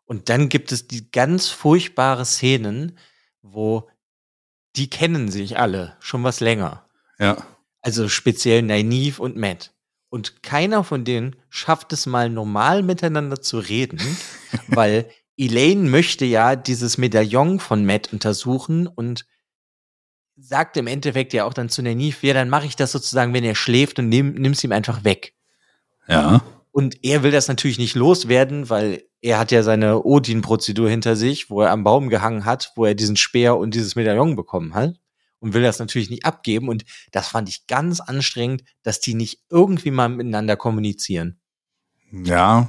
[0.04, 2.96] Und dann gibt es die ganz furchtbare Szenen,
[3.42, 3.90] wo
[4.76, 6.88] die kennen sich alle schon was länger.
[7.18, 7.44] Ja.
[7.80, 9.74] Also speziell Nynaeve und Matt.
[10.08, 14.00] Und keiner von denen schafft es mal normal miteinander zu reden,
[14.68, 19.26] weil Elaine möchte ja dieses Medaillon von Matt untersuchen und
[20.36, 23.44] sagt im Endeffekt ja auch dann zu Nynaeve, ja, dann mache ich das sozusagen, wenn
[23.44, 25.34] er schläft und nimm, nimm's ihm einfach weg.
[26.08, 26.42] Ja.
[26.72, 31.48] Und er will das natürlich nicht loswerden, weil er hat ja seine Odin-Prozedur hinter sich,
[31.48, 34.94] wo er am Baum gehangen hat, wo er diesen Speer und dieses Medaillon bekommen hat
[35.40, 36.68] und will das natürlich nicht abgeben.
[36.68, 41.40] Und das fand ich ganz anstrengend, dass die nicht irgendwie mal miteinander kommunizieren.
[42.12, 42.68] Ja,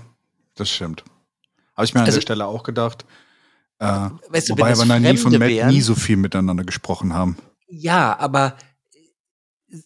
[0.56, 1.04] das stimmt.
[1.78, 3.06] Habe ich mir an also, der Stelle auch gedacht.
[3.80, 7.38] Äh, weißt du, wobei aber Nynaeve und Matt wären, nie so viel miteinander gesprochen haben.
[7.70, 8.58] Ja, aber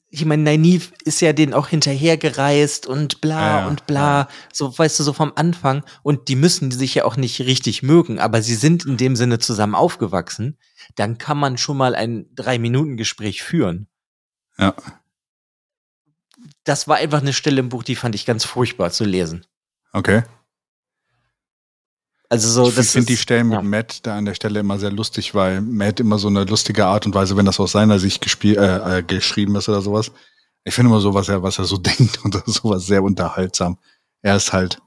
[0.09, 4.27] ich meine, Nynaeve ist ja denen auch hinterhergereist und bla ja, und bla, ja.
[4.53, 5.83] so weißt du, so vom Anfang.
[6.03, 9.39] Und die müssen sich ja auch nicht richtig mögen, aber sie sind in dem Sinne
[9.39, 10.57] zusammen aufgewachsen.
[10.95, 13.87] Dann kann man schon mal ein Drei-Minuten-Gespräch führen.
[14.57, 14.75] Ja.
[16.63, 19.45] Das war einfach eine Stelle im Buch, die fand ich ganz furchtbar zu lesen.
[19.91, 20.23] Okay.
[22.31, 23.61] Also so, ich finde die Stellen mit ja.
[23.61, 27.05] Matt da an der Stelle immer sehr lustig, weil Matt immer so eine lustige Art
[27.05, 30.13] und Weise, wenn das aus seiner Sicht gespielt, äh, äh, geschrieben ist oder sowas.
[30.63, 33.77] Ich finde immer so, was er, was er so denkt und sowas sehr unterhaltsam.
[34.21, 34.79] Er ist halt.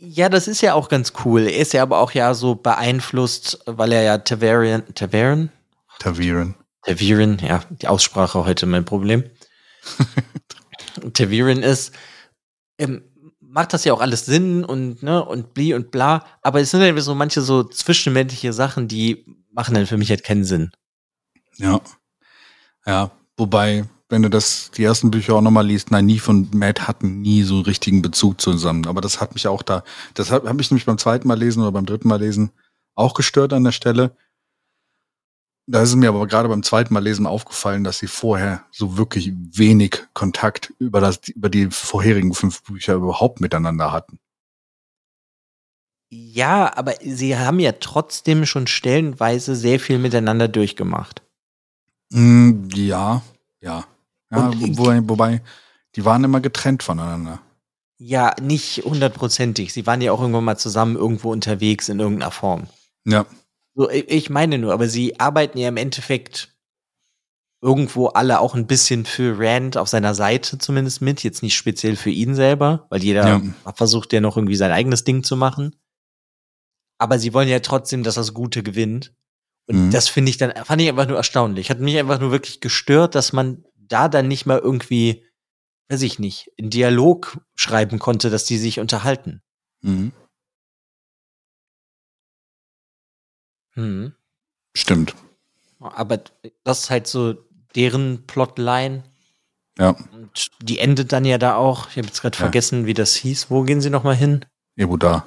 [0.00, 1.42] Ja, das ist ja auch ganz cool.
[1.42, 5.52] Er ist ja aber auch ja so beeinflusst, weil er ja Tavarian, Tavarian?
[6.00, 6.56] Taviren.
[6.82, 9.22] Taviren, ja, die Aussprache heute mein Problem.
[11.14, 11.92] Taviren ist,
[12.78, 13.02] ähm,
[13.56, 16.26] macht das ja auch alles Sinn und, ne, und bli und bla.
[16.42, 20.22] Aber es sind ja so manche so zwischenmenschliche Sachen, die machen dann für mich halt
[20.22, 20.72] keinen Sinn.
[21.56, 21.80] Ja.
[22.84, 23.10] Ja.
[23.38, 27.22] Wobei, wenn du das, die ersten Bücher auch nochmal liest, nein, nie von Matt hatten
[27.22, 28.86] nie so einen richtigen Bezug zusammen.
[28.86, 31.62] Aber das hat mich auch da, das hat, hat mich nämlich beim zweiten Mal lesen
[31.62, 32.52] oder beim dritten Mal lesen
[32.94, 34.14] auch gestört an der Stelle
[35.66, 38.96] da ist es mir aber gerade beim zweiten Mal lesen aufgefallen, dass sie vorher so
[38.96, 44.18] wirklich wenig Kontakt über, das, über die vorherigen fünf Bücher überhaupt miteinander hatten.
[46.08, 51.22] Ja, aber sie haben ja trotzdem schon stellenweise sehr viel miteinander durchgemacht.
[52.10, 53.22] Mm, ja,
[53.60, 53.84] ja.
[54.30, 55.42] Ja, Und- wobei, wobei,
[55.96, 57.40] die waren immer getrennt voneinander.
[57.98, 59.72] Ja, nicht hundertprozentig.
[59.72, 62.66] Sie waren ja auch irgendwann mal zusammen irgendwo unterwegs in irgendeiner Form.
[63.04, 63.24] Ja,
[63.76, 66.56] So, ich meine nur, aber sie arbeiten ja im Endeffekt
[67.62, 71.96] irgendwo alle auch ein bisschen für Rand auf seiner Seite zumindest mit, jetzt nicht speziell
[71.96, 73.72] für ihn selber, weil jeder Ja.
[73.74, 75.76] versucht ja noch irgendwie sein eigenes Ding zu machen.
[76.98, 79.14] Aber sie wollen ja trotzdem, dass das Gute gewinnt.
[79.68, 79.90] Und Mhm.
[79.90, 81.68] das finde ich dann, fand ich einfach nur erstaunlich.
[81.70, 85.26] Hat mich einfach nur wirklich gestört, dass man da dann nicht mal irgendwie,
[85.90, 89.42] weiß ich nicht, in Dialog schreiben konnte, dass die sich unterhalten.
[89.82, 90.12] mhm.
[93.76, 94.12] Hm.
[94.76, 95.14] stimmt.
[95.80, 96.20] Aber
[96.64, 97.34] das ist halt so
[97.74, 99.04] deren Plotline.
[99.78, 101.88] Ja, Und die endet dann ja da auch.
[101.90, 102.40] Ich habe jetzt gerade Ja.
[102.40, 103.50] vergessen, wie das hieß.
[103.50, 104.44] Wo gehen sie noch mal hin?
[104.76, 105.26] Ebu da.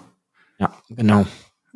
[0.57, 1.25] Ja, genau.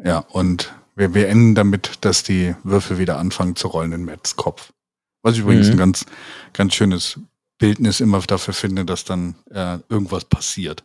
[0.03, 4.35] Ja, und wir, wir enden damit, dass die Würfel wieder anfangen zu rollen in Matts
[4.35, 4.73] Kopf.
[5.21, 5.73] Was ich übrigens Mhm.
[5.73, 6.05] ein ganz,
[6.53, 7.19] ganz schönes
[7.59, 10.83] Bildnis immer dafür finde, dass dann äh, irgendwas passiert.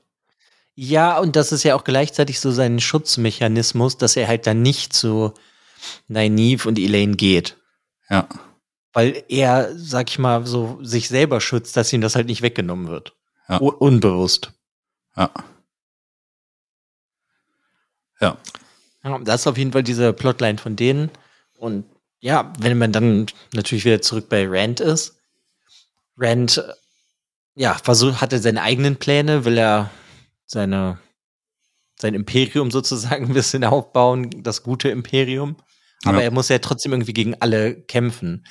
[0.74, 4.92] Ja, und das ist ja auch gleichzeitig so sein Schutzmechanismus, dass er halt dann nicht
[4.92, 5.32] zu
[6.08, 7.56] Nynaeve und Elaine geht.
[8.10, 8.28] Ja,
[8.92, 12.88] Weil er, sag ich mal, so sich selber schützt, dass ihm das halt nicht weggenommen
[12.88, 13.14] wird.
[13.48, 13.58] Ja.
[13.58, 14.52] Unbewusst.
[18.20, 18.36] ja.
[19.04, 21.10] Ja, das ist auf jeden Fall diese Plotline von denen.
[21.56, 21.84] Und
[22.20, 25.16] ja, wenn man dann natürlich wieder zurück bei Rand ist,
[26.16, 26.62] Rand,
[27.54, 29.90] ja, versucht, hatte seine eigenen Pläne, will er
[30.46, 30.98] seine,
[31.98, 35.56] sein Imperium sozusagen ein bisschen aufbauen, das gute Imperium.
[36.04, 36.24] Aber Ja.
[36.24, 38.46] er muss ja trotzdem irgendwie gegen alle kämpfen.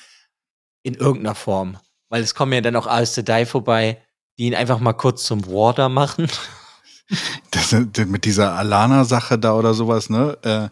[0.83, 1.77] In irgendeiner Form.
[2.09, 4.01] Weil es kommen ja dann auch Aes Sedai vorbei,
[4.37, 6.27] die ihn einfach mal kurz zum Warder machen.
[7.51, 7.71] das,
[8.05, 10.37] mit dieser Alana-Sache da oder sowas, ne?
[10.43, 10.69] Äh,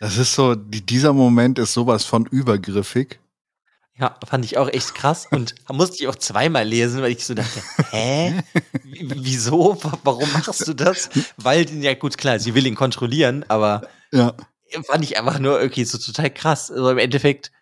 [0.00, 3.18] das ist so, die, dieser Moment ist sowas von übergriffig.
[3.98, 7.34] Ja, fand ich auch echt krass und musste ich auch zweimal lesen, weil ich so
[7.34, 7.60] dachte,
[7.90, 8.42] hä?
[8.82, 9.76] Wieso?
[9.82, 11.10] Wa- Warum machst du das?
[11.36, 14.32] Weil, ja gut, klar, sie will ihn kontrollieren, aber Ja.
[14.84, 16.70] Fand ich einfach nur irgendwie so total krass.
[16.70, 17.52] Also im Endeffekt.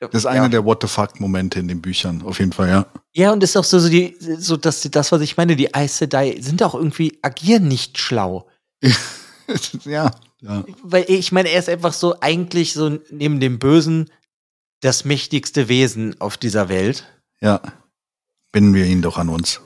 [0.00, 0.48] Das ist einer ja.
[0.48, 2.86] der What the fuck-Momente in den Büchern, auf jeden Fall, ja.
[3.12, 5.98] Ja, und ist auch so, so, die, so dass das, was ich meine, die Aes
[5.98, 8.48] Sedai sind auch irgendwie, agieren nicht schlau.
[9.84, 10.10] ja.
[10.40, 10.64] ja.
[10.82, 14.10] Weil ich meine, er ist einfach so eigentlich so neben dem Bösen
[14.80, 17.06] das mächtigste Wesen auf dieser Welt.
[17.40, 17.62] Ja.
[18.52, 19.60] Binden wir ihn doch an uns.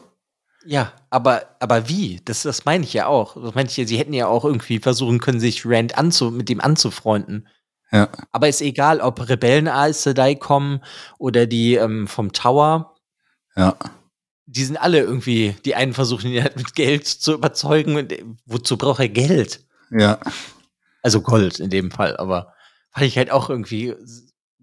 [0.65, 2.21] Ja, aber, aber wie?
[2.25, 3.41] Das, das meine ich ja auch.
[3.43, 6.51] Das meine ich ja, sie hätten ja auch irgendwie versuchen können, sich Rand anzu, mit
[6.51, 7.49] ihm anzufreunden.
[7.91, 8.11] Ja.
[8.33, 10.81] Aber ist egal, ob Rebellen Aes Sedai kommen
[11.19, 12.97] oder die ähm, vom Tower.
[13.57, 13.77] Ja.
[14.47, 17.97] Die sind alle irgendwie, die einen versuchen ihn halt mit Geld zu überzeugen.
[17.97, 19.65] Und äh, wozu braucht er Geld?
[19.91, 20.19] Ja.
[21.03, 22.53] Also Gold in dem Fall, aber
[22.91, 23.95] fand ich halt auch irgendwie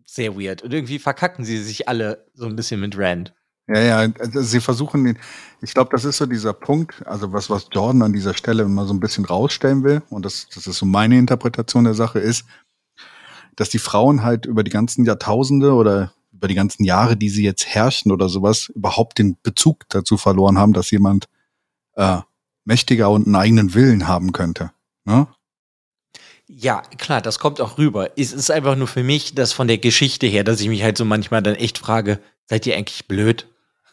[0.06, 0.62] sehr weird.
[0.62, 3.34] Und irgendwie verkacken sie sich alle so ein bisschen mit Rand.
[3.68, 5.18] Ja, ja, also sie versuchen
[5.62, 8.86] ich glaube, das ist so dieser Punkt, also was, was Jordan an dieser Stelle immer
[8.86, 12.46] so ein bisschen rausstellen will, und das, das ist so meine Interpretation der Sache, ist,
[13.56, 17.44] dass die Frauen halt über die ganzen Jahrtausende oder über die ganzen Jahre, die sie
[17.44, 21.28] jetzt herrschen oder sowas, überhaupt den Bezug dazu verloren haben, dass jemand
[21.96, 22.20] äh,
[22.66, 24.72] mächtiger und einen eigenen Willen haben könnte.
[25.06, 25.28] Ne?
[26.48, 28.12] Ja, klar, das kommt auch rüber.
[28.18, 30.98] Es ist einfach nur für mich, das von der Geschichte her, dass ich mich halt
[30.98, 33.48] so manchmal dann echt frage, seid ihr eigentlich blöd?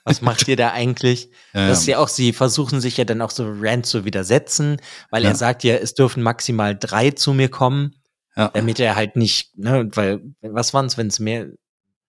[0.05, 1.31] Was macht ihr da eigentlich?
[1.55, 4.79] Ja, Das ist ja auch, sie versuchen sich ja dann auch so Rand zu widersetzen,
[5.11, 5.31] weil Ja.
[5.31, 7.95] er sagt ja, es dürfen maximal drei zu mir kommen,
[8.37, 8.49] ja.
[8.49, 11.47] damit er halt nicht, ne, weil, was waren es, wenn es mehr,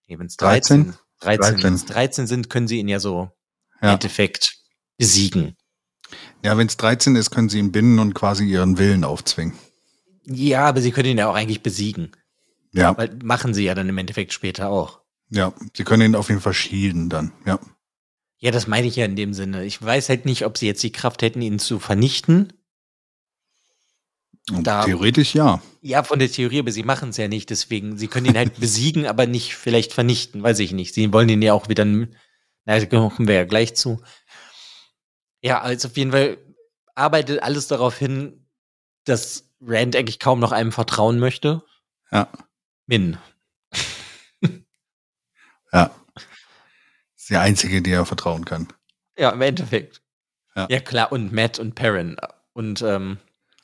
[0.08, 0.86] nee, wenn es 13?
[0.86, 1.64] 13, 13, 13.
[1.64, 3.30] wenn es 13 sind, können sie ihn ja so
[3.82, 4.56] im Endeffekt
[4.98, 5.56] besiegen.
[6.44, 9.54] ja wenn es 13 ist, können sie ihn binden und quasi ihren Willen aufzwingen.
[10.26, 12.12] Ja, aber sie können ihn ja auch eigentlich besiegen,
[12.72, 15.02] Ja, weil machen sie ja dann im Endeffekt später auch.
[15.30, 17.60] ja, sie können ihn auf jeden Fall schieden dann, ja.
[18.44, 19.64] Ja, das meine ich ja in dem Sinne.
[19.64, 22.52] Ich weiß halt nicht, ob sie jetzt die Kraft hätten, ihn zu vernichten.
[24.52, 25.62] Da- theoretisch ja.
[25.80, 27.50] Ja, von der Theorie, aber sie machen es ja nicht.
[27.52, 30.44] Deswegen, sie können ihn halt besiegen, aber nicht vielleicht vernichten.
[30.44, 30.94] Weiß ich nicht.
[30.94, 32.06] Sie wollen ihn ja auch wieder, na,
[32.66, 34.02] da kommen wir ja gleich zu.
[35.42, 36.38] Ja, also auf jeden Fall
[36.96, 38.46] arbeitet alles darauf hin,
[39.06, 41.64] dass Rand eigentlich kaum noch einem vertrauen möchte.
[42.12, 42.28] Ja.
[42.88, 43.18] Min.
[45.72, 45.96] Ja.
[47.24, 48.68] Ist die einzige, die er vertrauen kann.
[49.18, 50.02] Ja, im Endeffekt.
[50.58, 50.68] Ja.
[50.70, 51.10] Ja, klar.
[51.10, 52.18] Und Matt und Perrin.
[52.52, 53.18] Und ähm,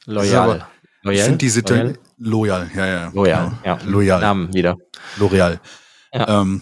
[0.06, 0.66] Loyal.
[1.02, 1.26] Loyal?
[1.26, 2.00] Sind die Situ Loyal?
[2.18, 3.10] loyal, ja, ja.
[3.10, 3.60] Loyal, genau.
[3.66, 3.80] ja.
[3.84, 4.22] Loyal.
[4.22, 4.78] Namen wieder.
[5.18, 5.60] L'Oreal.
[6.14, 6.42] Ja.
[6.42, 6.62] Ähm,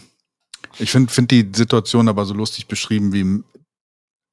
[0.80, 3.44] ich finde find die Situation aber so lustig beschrieben, wie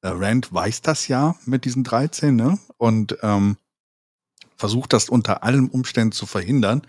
[0.02, 2.58] äh, Rand weiß das ja mit diesen 13, ne?
[2.78, 3.58] Und ähm,
[4.56, 6.82] versucht das unter allen Umständen zu verhindern.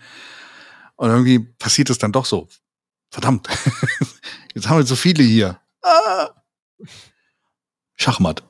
[0.96, 2.48] Und irgendwie passiert es dann doch so.
[3.12, 3.46] Verdammt.
[4.54, 5.60] Jetzt haben wir so viele hier.
[5.88, 6.30] Ah!
[7.96, 8.42] Schachmatt.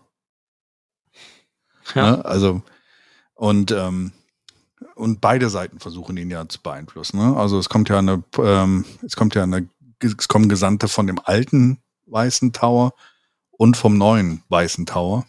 [1.95, 2.11] Ja.
[2.11, 2.25] Ne?
[2.25, 2.63] Also,
[3.35, 4.13] und, ähm,
[4.95, 7.19] und beide Seiten versuchen ihn ja zu beeinflussen.
[7.19, 7.37] Ne?
[7.37, 9.69] Also es kommt ja eine, ähm, es kommt ja eine,
[10.03, 12.93] es kommen Gesandte von dem alten Weißen Tower
[13.51, 15.25] und vom neuen Weißen Tower.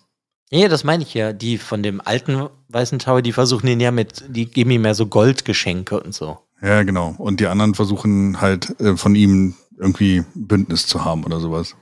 [0.51, 1.33] Ja, das meine ich ja.
[1.33, 4.93] Die von dem alten Weißen Tower, die versuchen ihn ja mit, die geben ihm ja
[4.93, 6.39] so Goldgeschenke und so.
[6.61, 7.15] Ja, genau.
[7.17, 11.75] Und die anderen versuchen halt äh, von ihm irgendwie Bündnis zu haben oder sowas.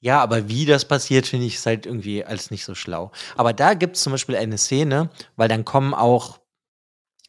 [0.00, 3.12] Ja, aber wie das passiert, finde ich, ist halt irgendwie alles nicht so schlau.
[3.36, 6.40] Aber da gibt es zum Beispiel eine Szene, weil dann kommen auch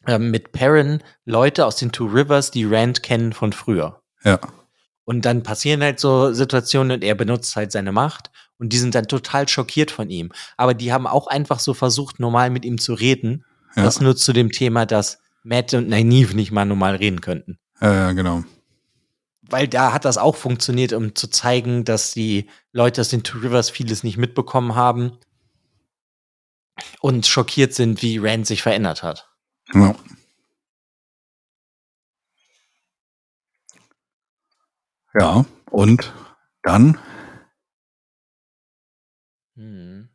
[0.06, 4.00] ähm, mit Perrin Leute aus den Two Rivers, die Rand kennen von früher.
[4.24, 4.40] Ja.
[5.04, 8.94] Und dann passieren halt so Situationen und er benutzt halt seine Macht und die sind
[8.94, 10.32] dann total schockiert von ihm.
[10.56, 13.44] Aber die haben auch einfach so versucht, normal mit ihm zu reden.
[13.76, 13.84] Ja.
[13.84, 17.58] Das nur zu dem Thema, dass Matt und Nynaeve nicht mal normal reden könnten.
[17.80, 18.44] Ja, ja, genau.
[19.42, 23.38] Weil da hat das auch funktioniert, um zu zeigen, dass die Leute aus den Two
[23.38, 25.18] Rivers vieles nicht mitbekommen haben
[27.00, 29.28] und schockiert sind, wie Rand sich verändert hat.
[29.74, 29.94] Ja.
[35.14, 36.12] Ja, und
[36.62, 36.98] dann,
[39.56, 40.08] Hm.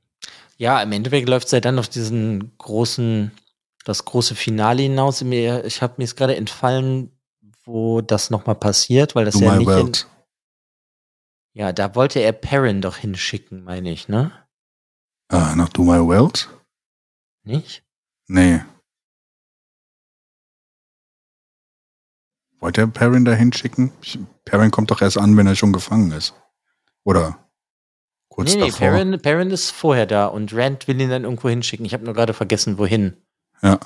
[0.57, 3.32] Ja, im Endeffekt läuft es ja dann auf diesen großen,
[3.86, 5.21] das große Finale hinaus.
[5.21, 7.11] Ich habe mir jetzt gerade entfallen,
[7.68, 9.68] wo das nochmal passiert, weil das Do ja nicht.
[9.68, 10.07] In, World.
[11.53, 14.32] ja, da wollte er Perrin doch hinschicken, meine ich, ne?
[15.30, 16.49] Ah, nach Do My World?
[17.43, 17.84] Nicht?
[18.28, 18.61] Nee.
[22.59, 23.91] Wollte er Perrin da hinschicken?
[24.45, 26.34] Perrin kommt doch erst an, wenn er schon gefangen ist.
[27.03, 27.38] Oder
[28.30, 28.80] kurz nee, nee, davor.
[28.80, 31.86] Perrin, Perrin ist vorher da und Rand will ihn dann irgendwo hinschicken.
[31.86, 33.18] Ich habe nur gerade vergessen, wohin.
[33.61, 33.80] Ja,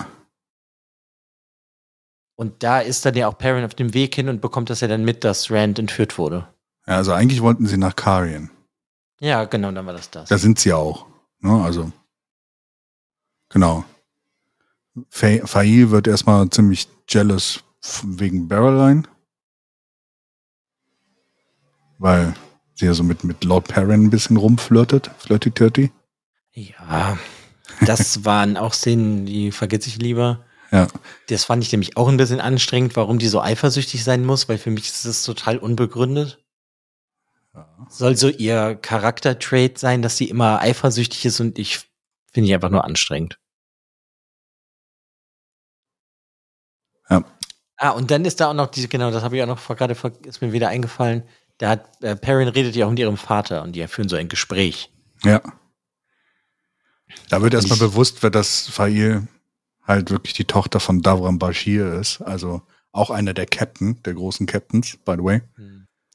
[2.41, 4.87] Und da ist dann ja auch Perrin auf dem Weg hin und bekommt das ja
[4.87, 6.47] dann mit, dass Rand entführt wurde.
[6.87, 8.49] ja, also eigentlich wollten sie nach Karien.
[9.19, 10.27] Ja, genau, dann war das das.
[10.27, 11.05] Da sind sie auch.
[11.41, 11.63] Ne?
[11.63, 11.91] Also,
[13.49, 13.85] genau.
[15.07, 17.63] Fa Fail wird erstmal ziemlich jealous
[18.01, 19.03] wegen Barreline.
[21.99, 22.33] Weil
[22.73, 25.11] sie ja so mit, mit Lord Perrin ein bisschen rumflirtet.
[25.19, 25.91] Flirty-turty.
[26.53, 27.19] Ja,
[27.85, 30.43] das waren auch Szenen, die vergesse ich lieber.
[30.71, 30.87] Ja.
[31.27, 34.57] Das fand ich nämlich auch ein bisschen anstrengend, warum die so eifersüchtig sein muss, weil
[34.57, 36.39] für mich ist das total unbegründet.
[37.89, 41.79] Soll so ihr Charaktertrait sein, dass sie immer eifersüchtig ist und ich
[42.31, 43.37] finde ich einfach nur anstrengend.
[47.09, 47.25] Ja.
[47.75, 49.97] Ah, und dann ist da auch noch diese, genau, das habe ich auch noch gerade,
[50.25, 51.23] ist mir wieder eingefallen.
[51.57, 54.29] Da hat, äh, Perrin redet ja auch mit ihrem Vater und die führen so ein
[54.29, 54.89] Gespräch.
[55.23, 55.41] Ja.
[57.27, 59.27] Da wird erstmal bewusst, wer das Fail
[59.87, 62.21] halt wirklich die Tochter von Davram Bashir ist.
[62.21, 62.61] Also
[62.91, 65.41] auch einer der Captain, der großen Captains, by the way.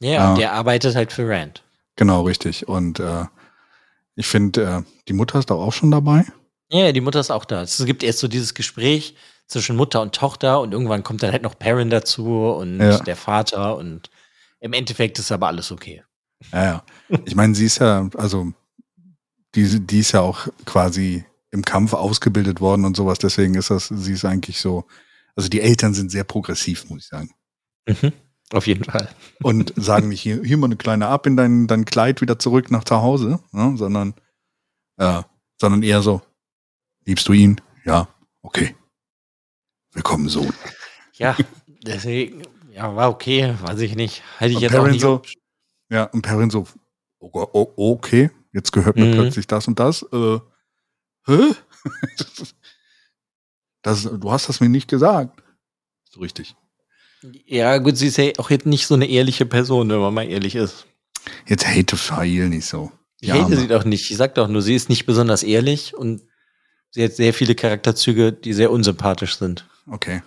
[0.00, 0.30] Ja, Ah.
[0.30, 1.62] und der arbeitet halt für Rand.
[1.96, 2.68] Genau, richtig.
[2.68, 3.24] Und äh,
[4.14, 6.24] ich finde, äh, die Mutter ist doch auch schon dabei.
[6.70, 7.62] Ja, die Mutter ist auch da.
[7.62, 9.14] Es gibt erst so dieses Gespräch
[9.46, 12.98] zwischen Mutter und Tochter und irgendwann kommt dann halt noch Perrin dazu und Ja.
[12.98, 14.10] der Vater und
[14.60, 16.02] im Endeffekt ist aber alles okay.
[16.52, 16.82] Ja, ja.
[17.24, 18.52] Ich meine, sie ist ja, also,
[19.54, 21.24] die, die ist ja auch quasi
[21.56, 23.18] im Kampf ausgebildet worden und sowas.
[23.18, 24.84] Deswegen ist das, sie ist eigentlich so,
[25.34, 27.30] also die Eltern sind sehr progressiv, muss ich sagen.
[27.88, 28.12] Mhm.
[28.52, 29.08] Auf jeden Fall.
[29.42, 32.70] Und sagen nicht, hier, hier mal eine kleine ab in dein, dein Kleid wieder zurück
[32.70, 33.74] nach zu Hause, ne?
[33.76, 34.14] sondern,
[34.98, 35.22] äh,
[35.60, 36.20] sondern eher so,
[37.04, 37.60] liebst du ihn?
[37.84, 38.08] Ja,
[38.42, 38.76] okay.
[39.92, 40.52] Willkommen, Sohn.
[41.14, 41.36] Ja,
[41.84, 42.42] deswegen,
[42.72, 44.22] ja, war okay, weiß ich nicht.
[44.38, 45.00] Hätte ich Und jetzt auch Perrin nicht.
[45.00, 45.22] so,
[45.88, 46.66] ja, und Perrin so,
[47.18, 49.12] oh, oh, okay, jetzt gehört mir Mhm.
[49.12, 50.02] plötzlich das und das.
[50.12, 50.38] Äh,
[51.26, 51.54] hä?
[53.82, 55.42] das, du hast das mir nicht gesagt.
[56.10, 56.54] So richtig.
[57.46, 60.28] Ja, gut, sie ist ja auch jetzt nicht so eine ehrliche Person, wenn man mal
[60.28, 60.86] ehrlich ist.
[61.46, 62.92] Jetzt hate Fail nicht so.
[63.20, 64.10] Ich hate sie doch nicht.
[64.10, 66.22] Ich sag doch nur, sie ist nicht besonders ehrlich und
[66.90, 69.66] sie hat sehr viele Charakterzüge, die sehr unsympathisch sind.
[69.86, 70.22] Okay.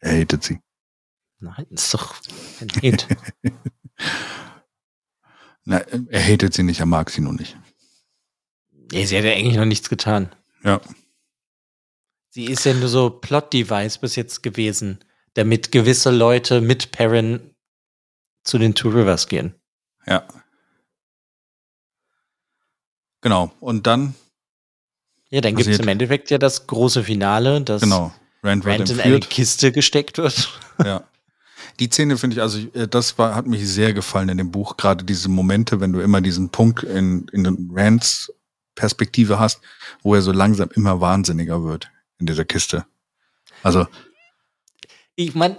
[0.00, 0.60] Er hatet sie.
[1.38, 2.14] Nein, ist doch
[2.60, 3.16] ein Hate.
[5.64, 7.56] Na, er hatet sie nicht, er mag sie nur nicht.
[8.92, 10.34] Nee, sie hat ja eigentlich noch nichts getan.
[10.62, 10.80] Ja.
[12.30, 14.98] Sie ist ja nur so Plot-Device bis jetzt gewesen,
[15.34, 17.54] damit gewisse Leute mit Perrin
[18.42, 19.54] zu den Two Rivers gehen.
[20.06, 20.26] Ja.
[23.20, 23.52] Genau.
[23.60, 24.14] Und dann,
[25.30, 28.12] Ja, dann gibt es im Endeffekt ja das große Finale, dass genau,
[28.42, 29.20] Rand Rand in eine.
[29.20, 30.60] Kiste gesteckt wird.
[30.84, 31.08] Ja.
[31.80, 34.76] Die Szene finde ich, also äh, das war, hat mich sehr gefallen in dem Buch,
[34.76, 38.32] gerade diese Momente, wenn du immer diesen Punkt in, in den Rands
[38.74, 39.60] Perspektive hast,
[40.02, 42.86] wo er so langsam immer wahnsinniger wird in dieser Kiste.
[43.62, 43.86] Also,
[45.16, 45.56] Ich meine,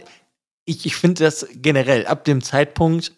[0.66, 3.14] ich, ich finde das generell ab dem Zeitpunkt,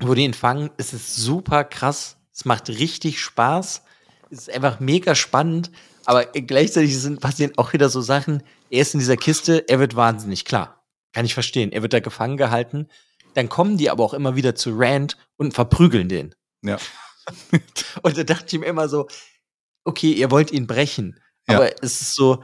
[0.00, 3.82] wo die ihn fangen, ist es super krass, Es macht richtig Spaß.
[4.30, 5.70] Es ist einfach mega spannend.
[6.04, 8.42] Aber gleichzeitig sind, passieren auch wieder so Sachen.
[8.70, 10.84] Er ist in dieser Kiste, er wird wahnsinnig, klar.
[11.12, 11.72] Kann ich verstehen.
[11.72, 12.88] Er wird da gefangen gehalten.
[13.34, 16.34] Dann kommen die aber auch immer wieder zu Rand und verprügeln den.
[16.62, 16.78] Ja.
[18.02, 19.08] und da dachte ich mir immer so,
[19.84, 21.20] okay, ihr wollt ihn brechen.
[21.48, 21.56] Ja.
[21.56, 22.42] Aber es ist so,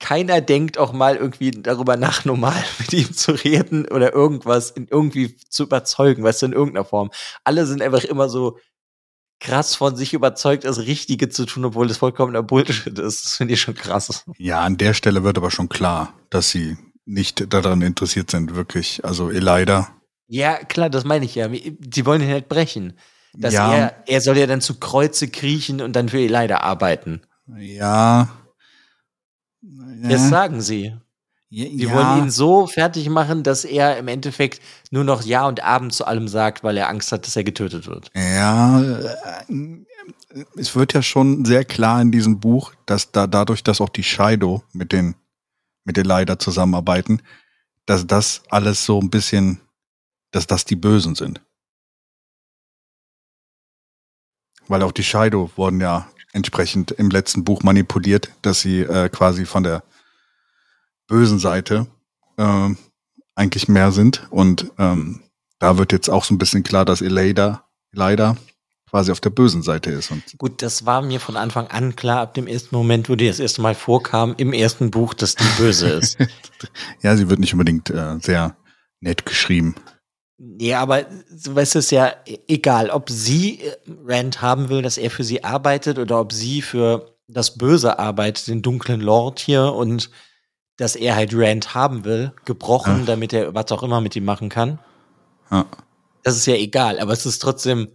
[0.00, 4.86] keiner denkt auch mal irgendwie darüber nach, normal mit ihm zu reden oder irgendwas in
[4.88, 7.10] irgendwie zu überzeugen, weißt du, in irgendeiner Form.
[7.44, 8.58] Alle sind einfach immer so
[9.40, 13.24] krass von sich überzeugt, das Richtige zu tun, obwohl das vollkommener Bullshit ist.
[13.24, 14.24] Das finde ich schon krass.
[14.36, 19.04] Ja, an der Stelle wird aber schon klar, dass sie nicht daran interessiert sind, wirklich.
[19.04, 19.94] Also Elida.
[20.26, 21.48] Ja, klar, das meine ich ja.
[21.48, 22.98] Sie wollen ihn halt brechen.
[23.34, 23.72] Dass Ja.
[23.74, 27.20] er, er soll ja dann zu Kreuze kriechen und dann für Elida arbeiten.
[27.56, 28.28] Ja.
[29.60, 30.94] Das sagen sie.
[31.50, 34.60] ja, Sie wollen ihn so fertig machen, dass er im Endeffekt
[34.90, 37.86] nur noch Ja und Abend zu allem sagt, weil er Angst hat, dass er getötet
[37.86, 38.10] wird.
[38.14, 39.44] Ja, äh,
[40.56, 44.04] es wird ja schon sehr klar in diesem Buch, dass da dadurch, dass auch die
[44.04, 45.14] Shido mit den
[45.84, 47.22] mit den Leider zusammenarbeiten,
[47.86, 49.60] dass das alles so ein bisschen,
[50.32, 51.40] dass das die Bösen sind.
[54.68, 59.46] Weil auch die Shido wurden ja entsprechend im letzten Buch manipuliert, dass sie äh, quasi
[59.46, 59.82] von der
[61.06, 61.86] bösen Seite
[62.36, 62.68] äh,
[63.34, 64.26] eigentlich mehr sind.
[64.30, 65.22] Und ähm,
[65.58, 68.36] da wird jetzt auch so ein bisschen klar, dass Elida leider
[68.88, 70.10] quasi auf der bösen Seite ist.
[70.10, 73.26] Und Gut, das war mir von Anfang an klar, ab dem ersten Moment, wo die
[73.26, 76.18] das erste Mal vorkam, im ersten Buch, dass die böse ist.
[77.02, 78.56] ja, sie wird nicht unbedingt äh, sehr
[79.00, 79.74] nett geschrieben.
[80.38, 83.76] Ja, aber du weißt es ja e- egal, ob sie äh,
[84.06, 88.46] Rand haben will, dass er für sie arbeitet oder ob sie für das Böse arbeitet,
[88.48, 90.10] den dunklen Lord hier und
[90.76, 93.04] dass er halt Rand haben will, gebrochen, Ja.
[93.06, 94.78] damit er was auch immer mit ihm machen kann.
[95.50, 95.66] Ja.
[96.22, 97.88] Das ist ja egal, aber es ist trotzdem,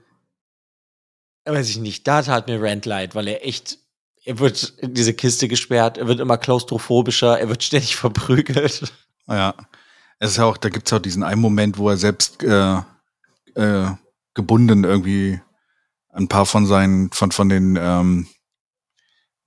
[1.46, 3.78] weiß ich nicht, da tat mir Rand leid, weil er echt,
[4.26, 8.92] er wird in diese Kiste gesperrt, er wird immer klaustrophobischer, er wird ständig verprügelt.
[9.28, 9.54] Ja.
[10.20, 12.78] Es ist ja auch, da gibt's auch diesen einen Moment, wo er selbst äh,
[13.56, 13.92] äh,
[14.34, 15.40] gebunden irgendwie
[16.10, 18.28] ein paar von seinen, von, von den, ähm,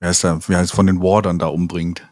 [0.01, 2.07] wie heißt er, wie heißt von den Wardern da umbringt.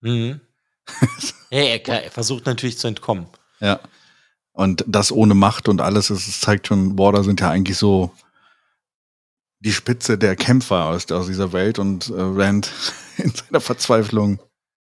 [0.00, 0.40] Mhm.
[1.50, 3.26] ja, klar, er versucht natürlich zu entkommen.
[3.60, 3.80] Ja.
[4.52, 8.10] Und das ohne Macht und alles, es es zeigt schon, Warder sind ja eigentlich so
[9.60, 12.72] die Spitze der Kämpfer aus, aus dieser Welt und äh, Rand
[13.16, 14.38] in seiner Verzweiflung.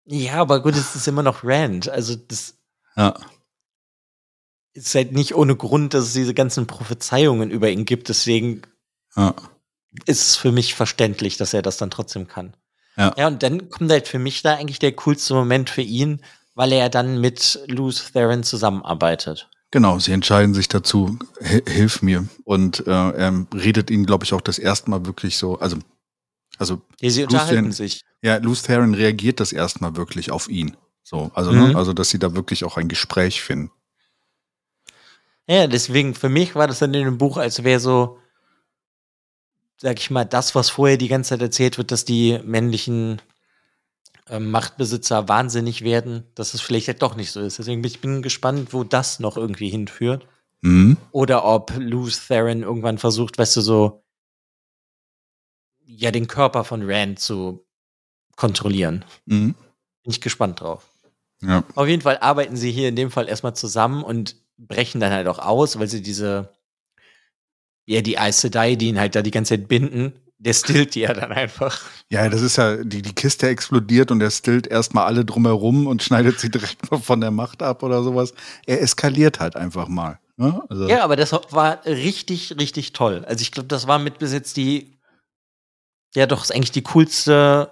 [0.05, 1.89] Ja, aber gut, es ist immer noch Rand.
[1.89, 2.55] Also das
[2.99, 3.15] Ja.
[4.73, 8.07] ist halt nicht ohne Grund, dass es diese ganzen Prophezeiungen über ihn gibt.
[8.09, 8.61] Deswegen
[9.15, 9.33] Ja.
[10.05, 12.55] ist es für mich verständlich, dass er das dann trotzdem kann.
[12.95, 13.13] Ja.
[13.17, 16.21] Ja, und dann kommt halt für mich da eigentlich der coolste Moment für ihn,
[16.55, 19.49] weil er dann mit Luz Theron zusammenarbeitet.
[19.71, 22.27] Genau, sie entscheiden sich dazu, "Hi- hilf mir.
[22.43, 25.77] Und äh, er redet ihnen, glaube ich, auch das erste Mal wirklich so, also,
[26.57, 28.03] also Ja, sie Luz Theron- unterhalten sich.
[28.21, 30.75] ja, Luz Theron reagiert das erste Mal wirklich auf ihn.
[31.09, 31.69] So, also, Mhm.
[31.69, 33.71] ne, also, dass sie da wirklich auch ein Gespräch finden.
[35.47, 38.19] Ja, deswegen, für mich war das dann in dem Buch, als wäre so,
[39.77, 43.23] sag ich mal, das, was vorher die ganze Zeit erzählt wird, dass die männlichen
[44.27, 47.57] ähm, Machtbesitzer wahnsinnig werden, dass es vielleicht halt doch nicht so ist.
[47.57, 50.27] Deswegen bin ich bin gespannt, wo das noch irgendwie hinführt.
[50.61, 50.95] Mhm.
[51.11, 54.03] Oder ob Luz Theron irgendwann versucht, weißt du, so,
[55.87, 57.65] ja, den Körper von Rand zu
[58.35, 59.03] kontrollieren.
[59.25, 59.55] Mhm.
[60.03, 60.85] Bin ich gespannt drauf.
[61.41, 61.63] Ja.
[61.75, 65.27] Auf jeden Fall arbeiten sie hier in dem Fall erstmal zusammen und brechen dann halt
[65.27, 66.49] auch aus, weil sie diese,
[67.85, 71.01] ja, die Aes Sedai, die ihn halt da die ganze Zeit binden, der stillt die
[71.01, 71.81] ja dann einfach.
[72.09, 76.01] Ja, das ist ja, die, die Kiste explodiert und er stillt erstmal alle drumherum und
[76.01, 78.33] schneidet sie direkt mal von der Macht ab oder sowas.
[78.65, 80.19] Er eskaliert halt einfach mal.
[80.37, 80.63] Ne?
[80.69, 83.25] Also, Ja, aber das war richtig, richtig toll.
[83.25, 84.97] Also ich glaube, das war mit bis jetzt die,
[86.15, 87.69] ja doch, ist eigentlich die coolste,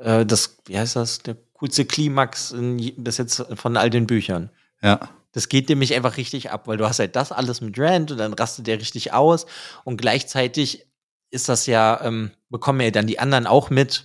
[0.00, 2.52] äh, das, wie heißt das, der coolste Klimax
[2.96, 4.50] bis jetzt von all den Büchern.
[4.82, 4.98] ja.
[5.34, 8.18] Das geht nämlich einfach richtig ab, weil du hast halt das alles mit Rand und
[8.18, 9.46] dann rastet der richtig aus
[9.82, 10.84] und gleichzeitig
[11.30, 14.04] ist das ja, ähm, bekommen ja dann die anderen auch mit,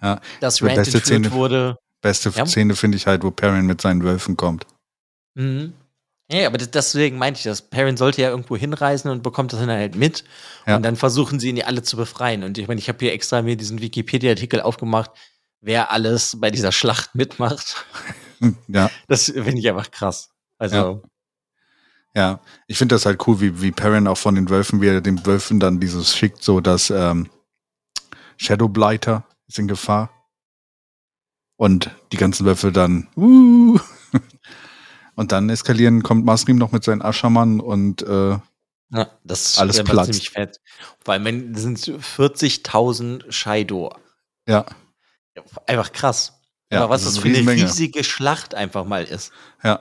[0.00, 0.18] Ja.
[0.40, 1.76] dass Die Rand beste Szene- wurde.
[2.00, 2.46] Beste Ja.
[2.46, 4.64] Szene finde ich halt, wo Perrin mit seinen Wölfen kommt.
[5.34, 5.74] Mhm.
[6.30, 7.60] Ja, aber das, deswegen meinte ich das.
[7.68, 10.24] Perrin sollte ja irgendwo hinreisen und bekommt das dann halt mit.
[10.66, 10.76] Ja.
[10.76, 12.44] Und dann versuchen sie ihn ja alle zu befreien.
[12.44, 15.10] Und ich meine, ich habe hier extra mir diesen Wikipedia-Artikel aufgemacht,
[15.62, 17.86] wer alles bei dieser Schlacht mitmacht.
[18.40, 20.28] Hm, Ja, Das finde ich einfach krass.
[20.58, 21.02] Also,
[22.14, 22.40] ja.
[22.66, 25.24] Ich finde das halt cool, wie, wie Perrin auch von den Wölfen, wie er den
[25.24, 27.30] Wölfen dann dieses schickt, so dass ähm,
[28.36, 30.10] Shadowblighter ist in Gefahr.
[31.56, 33.78] Und die ganzen Wölfe dann, uh,
[35.14, 38.38] und dann eskalieren, kommt Masrim noch mit seinen Aschermann und äh,
[38.90, 40.12] Ja, das Alles ist platzt.
[40.12, 40.60] ziemlich fett.
[41.04, 43.94] Vor allem, wenn sind 40.000 Shaido.
[44.48, 44.66] Ja,
[45.66, 46.40] Einfach krass.
[46.70, 49.32] Ja, Aber was das das für eine riesige Schlacht einfach mal ist.
[49.62, 49.80] ja.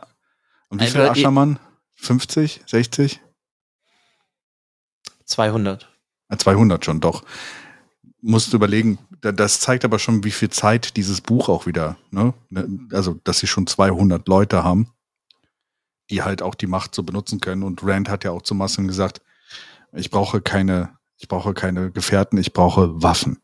[0.70, 1.60] Und wie Also viel Aschermann?
[1.96, 3.20] 50, 60?
[5.26, 5.90] 200.
[6.30, 7.24] Ah, 200 schon, doch.
[8.22, 11.98] Musst du überlegen, da- das zeigt aber schon, wie viel Zeit dieses Buch auch wieder,
[12.12, 12.34] ne?
[12.92, 14.92] Also, dass sie schon 200 Leute haben,
[16.10, 17.64] die halt auch die Macht so benutzen können.
[17.64, 19.22] Und Rand hat ja auch zu Masken gesagt,
[19.94, 23.40] ich brauche keine, ich brauche keine Gefährten, ich brauche Waffen.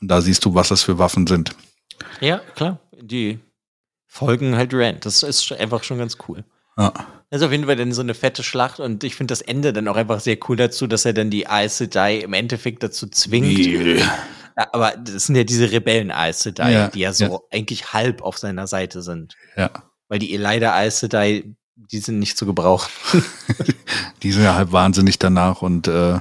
[0.00, 1.50] Und da siehst du, was das für Waffen sind.
[2.20, 2.78] Ja, klar.
[3.00, 3.38] Die
[4.06, 5.04] folgen halt Rand.
[5.06, 6.44] Das ist einfach schon ganz cool.
[6.78, 6.92] Ja,
[7.30, 9.72] Das ist auf jeden Fall dann so eine fette Schlacht und ich finde das Ende
[9.72, 13.06] dann auch einfach sehr cool dazu, dass er dann die Aes Sedai im Endeffekt dazu
[13.08, 13.58] zwingt.
[14.58, 17.38] Ja, aber das sind ja diese Rebellen Aes Sedai, Ja, die ja so ja.
[17.50, 19.34] eigentlich halb auf seiner Seite sind.
[19.56, 19.70] ja.
[20.08, 21.44] Weil die Elida Aes Sedai,
[21.74, 22.90] die sind nicht zu gebrauchen.
[24.22, 26.20] Die sind ja halb wahnsinnig danach und äh,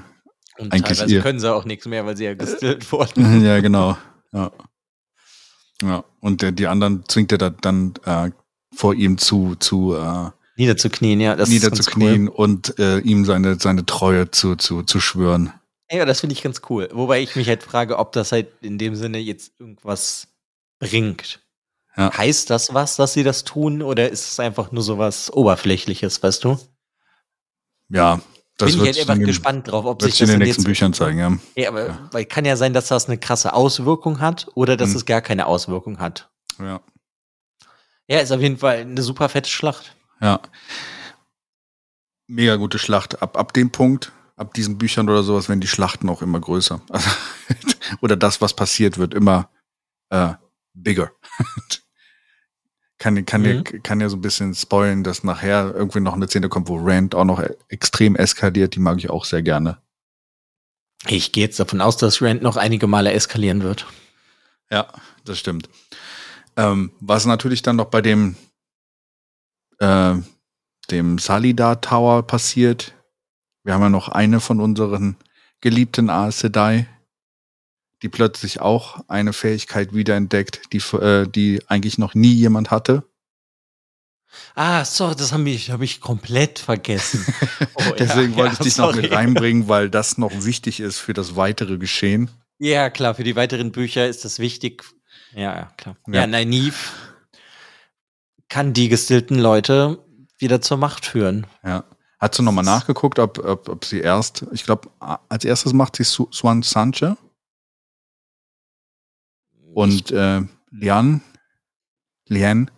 [0.57, 3.43] Und Eigentlich teilweise ihr- können sie auch nichts mehr, weil sie ja gestillt wurden.
[3.45, 3.97] ja, genau.
[4.31, 4.51] Ja.
[5.81, 6.03] ja.
[6.21, 8.31] Und der, die anderen zwingt er da dann äh,
[8.73, 11.35] vor ihm zu, zu äh, Niederzuknien, ja.
[11.35, 15.51] Das niederzuknien und äh, ihm seine, seine Treue zu, zu, zu schwören.
[15.91, 15.99] Cool.
[15.99, 16.89] Ja, das finde ich ganz cool.
[16.93, 20.27] Wobei ich mich halt frage, ob das halt in dem Sinne jetzt irgendwas
[20.79, 21.41] bringt.
[21.97, 22.11] Ja.
[22.17, 26.21] Heißt das was, dass sie das tun, oder ist es einfach nur so was Oberflächliches,
[26.23, 26.57] weißt du?
[27.89, 28.19] Ja,
[28.57, 30.67] das Bin ich halt einfach gespannt drauf, ob sich sich in das den nächsten jetzt
[30.67, 31.37] Büchern zeigen, ja.
[31.55, 32.09] Ja, aber Ja.
[32.11, 34.95] weil kann ja sein, dass das eine krasse Auswirkung hat oder dass Mhm.
[34.97, 36.29] es gar keine Auswirkung hat.
[36.59, 36.79] ja.
[38.07, 39.95] Ja, ist auf jeden Fall eine super fette Schlacht.
[40.21, 40.39] Ja.
[42.27, 43.21] Mega gute Schlacht.
[43.21, 46.81] Ab, ab dem Punkt, ab diesen Büchern oder sowas, werden die Schlachten auch immer größer.
[46.91, 47.09] Also,
[48.01, 49.49] oder das, was passiert, wird immer
[50.09, 50.33] äh,
[50.73, 51.11] bigger.
[52.97, 53.47] kann, kann, Mhm.
[53.47, 56.77] ja, kann ja so ein bisschen spoilen, dass nachher irgendwie noch eine Szene kommt, wo
[56.77, 58.75] Rand auch noch extrem eskaliert.
[58.75, 59.77] Die mag ich auch sehr gerne.
[61.07, 63.85] Ich gehe jetzt davon aus, dass Rand noch einige Male eskalieren wird.
[64.71, 64.87] Ja,
[65.25, 65.69] das stimmt.
[66.57, 68.35] Ähm, was natürlich dann noch bei dem,
[69.79, 70.15] äh,
[70.89, 72.93] dem Salida Tower passiert.
[73.63, 75.17] Wir haben ja noch eine von unseren
[75.61, 76.87] geliebten Aes Sedai,
[78.05, 83.03] die plötzlich auch eine Fähigkeit wiederentdeckt, die, äh, die eigentlich noch nie jemand hatte.
[84.53, 87.25] Ah, sorry, das habe ich, hab ich komplett vergessen.
[87.77, 89.01] Oh, ja, Deswegen wollte ja, ich dich noch sorry.
[89.01, 92.29] mit reinbringen, weil das noch wichtig ist für das weitere Geschehen.
[92.57, 94.83] Ja, klar, für die weiteren Bücher ist das wichtig.
[95.33, 95.97] Ja, ja, klar.
[96.07, 96.21] Ja.
[96.21, 96.77] Ja, Nynaeve
[98.47, 99.99] kann die gestillten Leute
[100.37, 101.47] wieder zur Macht führen.
[101.65, 101.83] Ja.
[102.19, 104.89] Hast du nochmal nachgeguckt, ob, ob, ob sie erst, ich glaube,
[105.27, 107.17] als erstes macht sie Su Swan Sanche
[109.75, 111.21] und äh, Lian,
[112.27, 112.71] Lian,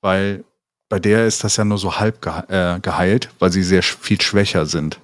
[0.00, 0.44] weil
[0.88, 4.20] bei der ist das ja nur so halb gehe äh, geheilt, weil sie sehr viel
[4.20, 5.00] schwächer sind.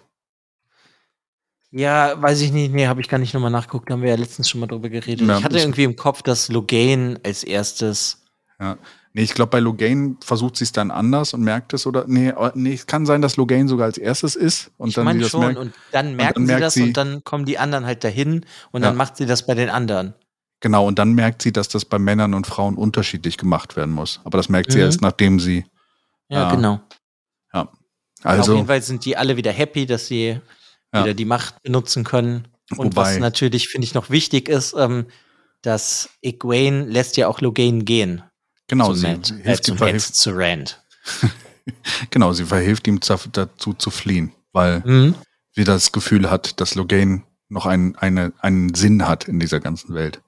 [1.70, 2.72] Ja, weiß ich nicht.
[2.72, 3.91] Nee, habe ich gar nicht nochmal nachgeguckt.
[3.91, 5.27] Haben wir ja letztens schon mal drüber geredet.
[5.27, 8.22] Ja, ich hatte irgendwie im Kopf, dass Loghain als erstes.
[9.12, 12.29] Nee, ich glaube, bei Loghain versucht sie es dann anders und merkt es oder nee,
[12.29, 15.18] äh, nee, es kann sein, dass Loghain sogar als erstes ist und ich dann meine
[15.18, 15.41] sie das schon.
[15.41, 15.59] merkt.
[15.59, 18.83] Und dann merken merkt sie das sie- und dann kommen die anderen halt dahin und
[18.83, 18.89] Ja.
[18.89, 20.14] dann macht sie das bei den anderen.
[20.64, 24.20] Genau, und dann merkt sie, dass das bei Männern und Frauen unterschiedlich gemacht werden muss.
[24.24, 24.84] Aber das merkt sie Mhm.
[24.84, 25.66] erst, nachdem sie.
[26.30, 26.54] Ja, Ja.
[26.54, 26.80] genau.
[27.52, 27.68] Auf
[28.22, 30.40] Also, jeden Fall sind die alle wieder happy, dass sie
[30.94, 31.02] Ja.
[31.04, 32.48] wieder die Macht benutzen können.
[32.78, 35.04] Und was Wobei- natürlich, finde ich, noch wichtig ist, ähm,
[35.60, 38.22] dass Egwene lässt ja auch Loghain gehen.
[38.68, 40.82] genau, zu sie Matt, äh, hilft zu, ihm, verhilft, zu Rand.
[42.10, 45.14] genau, sie verhilft ihm dazu zu fliehen, weil Mhm.
[45.52, 49.94] sie das Gefühl hat, dass Loghain noch einen, eine, einen Sinn hat in dieser ganzen
[49.94, 50.22] Welt.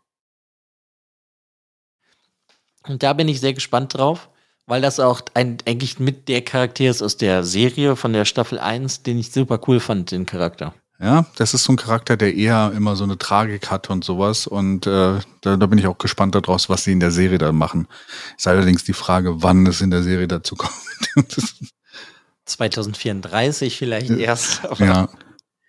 [2.88, 4.28] Und da bin ich sehr gespannt drauf,
[4.66, 8.58] weil das auch ein, eigentlich mit der Charakter ist aus der Serie von der Staffel
[8.58, 10.74] 1, den ich super cool fand, den Charakter.
[10.98, 14.46] Ja, das ist so ein Charakter, der eher immer so eine Tragik hat und sowas.
[14.46, 17.56] Und äh, da, da bin ich auch gespannt daraus, was sie in der Serie dann
[17.56, 17.86] machen.
[18.38, 20.72] Ist allerdings die Frage, wann es in der Serie dazu kommt.
[21.14, 21.54] Das-
[22.46, 24.64] 2034 vielleicht erst.
[24.64, 25.08] Aber ja,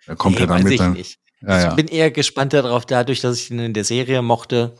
[0.05, 0.93] da kommt nee, er dann mit ich seinem.
[0.93, 1.19] nicht.
[1.41, 1.73] Ja, ich ja.
[1.73, 4.75] bin eher gespannt darauf, dadurch, dass ich ihn in der Serie mochte,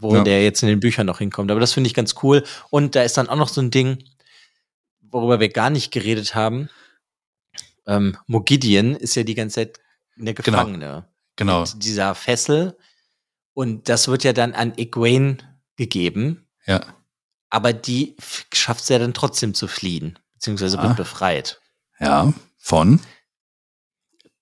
[0.00, 0.24] wo Ja.
[0.24, 1.50] der jetzt in den Büchern noch hinkommt.
[1.50, 2.44] Aber das finde ich ganz cool.
[2.70, 4.02] Und da ist dann auch noch so ein Ding,
[5.00, 6.68] worüber wir gar nicht geredet haben.
[7.86, 9.80] Ähm, Mogideon ist ja die ganze Zeit
[10.18, 10.58] eine Genau.
[10.58, 11.08] Gefangene.
[11.36, 11.60] Genau.
[11.62, 12.76] Mit dieser Fessel.
[13.54, 15.36] Und das wird ja dann an Egwene
[15.76, 16.46] gegeben.
[16.66, 16.80] Ja.
[17.50, 18.16] Aber die
[18.52, 20.18] schafft es ja dann trotzdem zu fliehen.
[20.34, 20.94] Beziehungsweise wird Ah.
[20.94, 21.60] befreit.
[21.98, 23.00] Ja, von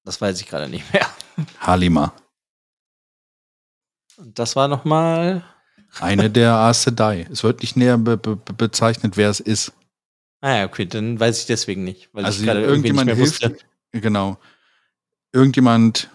[0.05, 1.07] Das weiß ich gerade nicht mehr.
[1.61, 2.15] Halima.
[4.21, 5.43] Und das war noch mal
[5.99, 7.27] Eine der Aes Sedai.
[7.33, 9.73] Es wird nicht näher be be bezeichnet, wer es ist.
[10.43, 12.11] Ah ja, okay, dann weiß ich deswegen nicht.
[12.13, 13.43] Weil also ich gerade irgendjemand hilft.
[13.43, 13.57] wusste.
[13.93, 14.39] Genau.
[15.33, 16.11] Irgendjemand,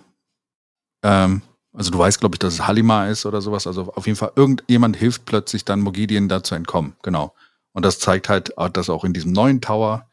[1.04, 1.42] ähm,
[1.74, 3.68] also du weißt, glaube ich, dass es Halima ist oder sowas.
[3.68, 6.96] Also auf jeden Fall, irgendjemand hilft plötzlich dann Mogidien da zu entkommen.
[7.02, 7.34] Genau.
[7.74, 10.10] Und das zeigt halt, dass auch in diesem neuen Tower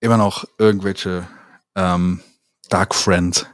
[0.00, 1.26] immer noch irgendwelche
[1.74, 2.20] ähm,
[2.68, 3.46] Dark Friends.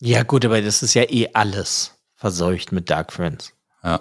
[0.00, 1.93] Ja, gut, aber das ist ja eh alles
[2.24, 3.52] verseucht mit Dark Friends.
[3.82, 4.00] Ja.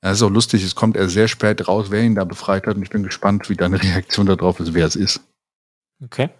[0.00, 2.74] Das ist auch lustig, es kommt erst sehr spät raus, wer ihn da befreit hat.
[2.74, 5.20] Und ich bin gespannt, wie deine Reaktion darauf ist, wer es ist.
[6.02, 6.30] Okay.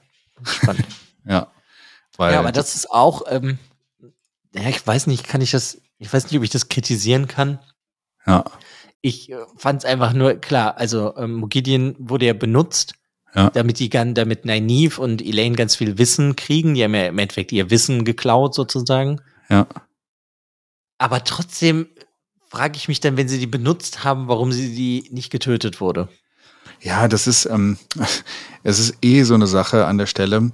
[0.44, 0.86] Spannend.
[1.24, 1.46] Ja.
[2.16, 3.58] Weil, ja, aber das ist auch, ähm,
[4.54, 7.60] ja, ich weiß nicht, kann ich das, ich weiß nicht, ob ich das kritisieren kann.
[8.26, 8.44] ja,
[9.00, 12.94] Ich äh, fand es einfach nur, klar, also ähm, Mogideon wurde ja benutzt,
[13.34, 13.50] Ja.
[13.50, 16.74] damit die gan- damit Nynaeve und Elaine ganz viel Wissen kriegen.
[16.74, 19.20] Die haben ja im Endeffekt ihr Wissen geklaut sozusagen.
[19.48, 19.66] ja.
[21.04, 21.86] Aber trotzdem
[22.48, 26.08] frage ich mich dann, wenn sie die benutzt haben, warum sie die nicht getötet wurde.
[26.80, 27.76] Ja, das ist, ähm,
[28.62, 30.52] es ist eh so eine Sache an der Stelle.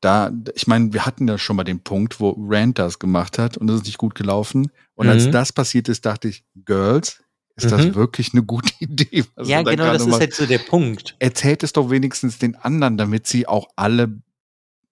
[0.00, 3.58] Da, ich meine, wir hatten ja schon mal den Punkt, wo Rand das gemacht hat
[3.58, 4.70] und das ist nicht gut gelaufen.
[4.94, 5.32] Und als Mhm.
[5.32, 7.22] das passiert ist, dachte ich, Girls,
[7.56, 7.94] ist das Mhm.
[7.96, 9.24] wirklich eine gute Idee?
[9.34, 10.20] was ja, genau, das ist macht?
[10.20, 11.16] halt so der Punkt.
[11.18, 14.22] Erzählt es doch wenigstens den anderen, damit sie auch alle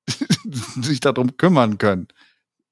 [0.82, 2.08] sich darum kümmern können.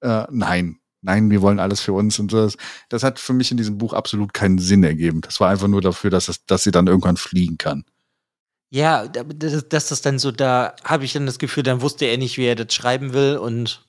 [0.03, 2.39] Äh, nein, nein, wir wollen alles für uns und so.
[2.45, 2.57] Das,
[2.89, 5.21] das hat für mich in diesem Buch absolut keinen Sinn ergeben.
[5.21, 7.85] Das war einfach nur dafür, dass, es, dass sie dann irgendwann fliegen kann.
[8.71, 12.17] Ja, da- dass das dann so, da habe ich dann das Gefühl, dann wusste er
[12.17, 13.87] nicht, wie er das schreiben will und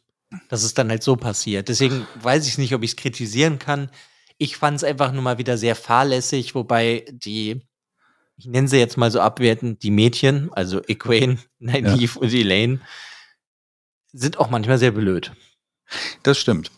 [0.49, 1.69] das ist dann halt so passiert.
[1.69, 3.89] Deswegen weiß ich nicht, ob ich es kritisieren kann.
[4.39, 7.61] Ich fand es einfach nur mal wieder sehr fahrlässig, wobei die,
[8.35, 12.81] ich nenne sie jetzt mal so abwertend, die Mädchen, also Egwene, Nynaeve und Elaine,
[14.11, 15.31] sind auch manchmal sehr blöd.
[16.23, 16.71] Das stimmt.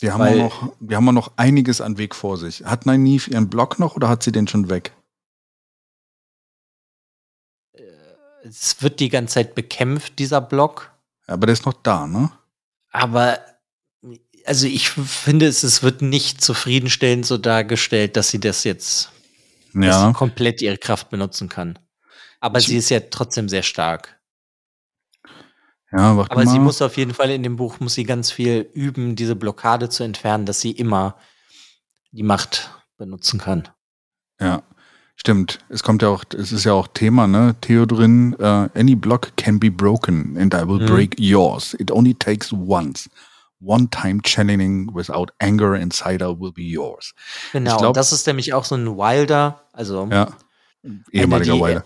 [0.00, 2.64] Wir haben, Weil- auch noch, wir haben noch einiges an Weg vor sich.
[2.64, 4.92] Hat Nynaeve ihren Blog noch oder hat sie den schon weg?
[8.44, 10.92] Es wird die ganze Zeit bekämpft, dieser Block.
[11.26, 12.30] Aber der ist noch da, ne?
[12.90, 13.40] Aber
[14.44, 19.10] also ich finde, es, es wird nicht zufriedenstellend so dargestellt, dass sie das jetzt
[19.74, 21.78] dass sie komplett ihre Kraft benutzen kann.
[22.40, 24.15] Aber Ich- sie ist ja trotzdem sehr stark.
[25.96, 26.46] Ja, Aber mal.
[26.46, 29.88] sie muss auf jeden Fall in dem Buch muss sie ganz viel üben, diese Blockade
[29.88, 31.16] zu entfernen, dass sie immer
[32.10, 33.68] die Macht benutzen kann.
[34.40, 34.62] Ja,
[35.14, 35.60] stimmt.
[35.68, 37.54] Es kommt ja auch, es ist ja auch Thema, ne?
[37.60, 40.86] Theodrin, uh, any block can be broken and I will Mhm.
[40.86, 41.74] break yours.
[41.74, 43.08] It only takes once.
[43.60, 47.14] One time challenging without anger inside her will be yours.
[47.52, 50.28] Genau, glaub- das ist nämlich auch so ein Wilder, also Ja.
[51.10, 51.84] Ehemaliger die- Wilder.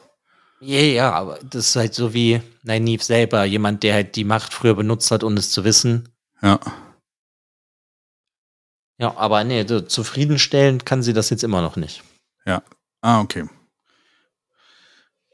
[0.60, 4.52] Ja, ja, aber das ist halt so wie Nynaeve selber, jemand, der halt die Macht
[4.52, 6.08] früher benutzt hat, ohne es zu wissen.
[6.42, 6.60] Ja.
[8.98, 12.02] Ja, aber nee, zufriedenstellend kann sie das jetzt immer noch nicht.
[13.02, 13.48] Ah, okay.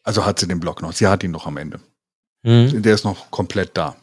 [0.02, 0.92] Also hat sie den Block noch.
[0.92, 1.80] Sie hat ihn noch am Ende.
[2.44, 2.82] Hm?
[2.82, 3.96] Der ist noch komplett da.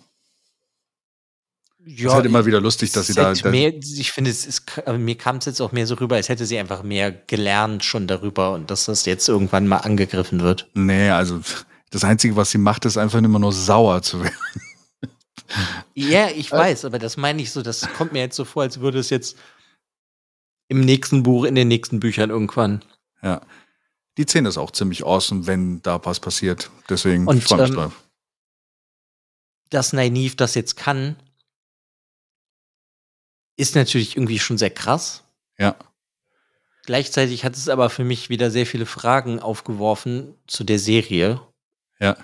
[1.86, 3.26] Ja, ist halt immer wieder lustig, dass sie da.
[3.26, 4.64] halt da mehr, ich finde, es ist,
[4.98, 8.08] mir kam es jetzt auch mehr so rüber, als hätte sie einfach mehr gelernt schon
[8.08, 10.70] darüber und dass das jetzt irgendwann mal angegriffen wird.
[10.74, 11.42] nee, also
[11.90, 14.36] das Einzige, was sie macht, ist einfach immer nur sauer zu werden.
[15.94, 16.58] Ja, ich Äh.
[16.58, 19.10] weiß, aber das meine ich so, das kommt mir jetzt so vor, als würde es
[19.10, 19.38] jetzt
[20.70, 22.84] im nächsten Buch, in den nächsten Büchern irgendwann.
[23.22, 23.42] Ja.
[24.18, 26.72] Die Szene ist auch ziemlich awesome, wenn da was passiert.
[26.90, 28.04] Deswegen Und, ich freue mich ähm, drauf.
[29.70, 31.16] Dass Nynaeve das jetzt kann,
[33.56, 35.24] ist natürlich irgendwie schon sehr krass.
[35.58, 35.76] Ja.
[36.86, 41.40] Gleichzeitig hat es aber für mich wieder sehr viele Fragen aufgeworfen zu der Serie.
[42.00, 42.18] Ja.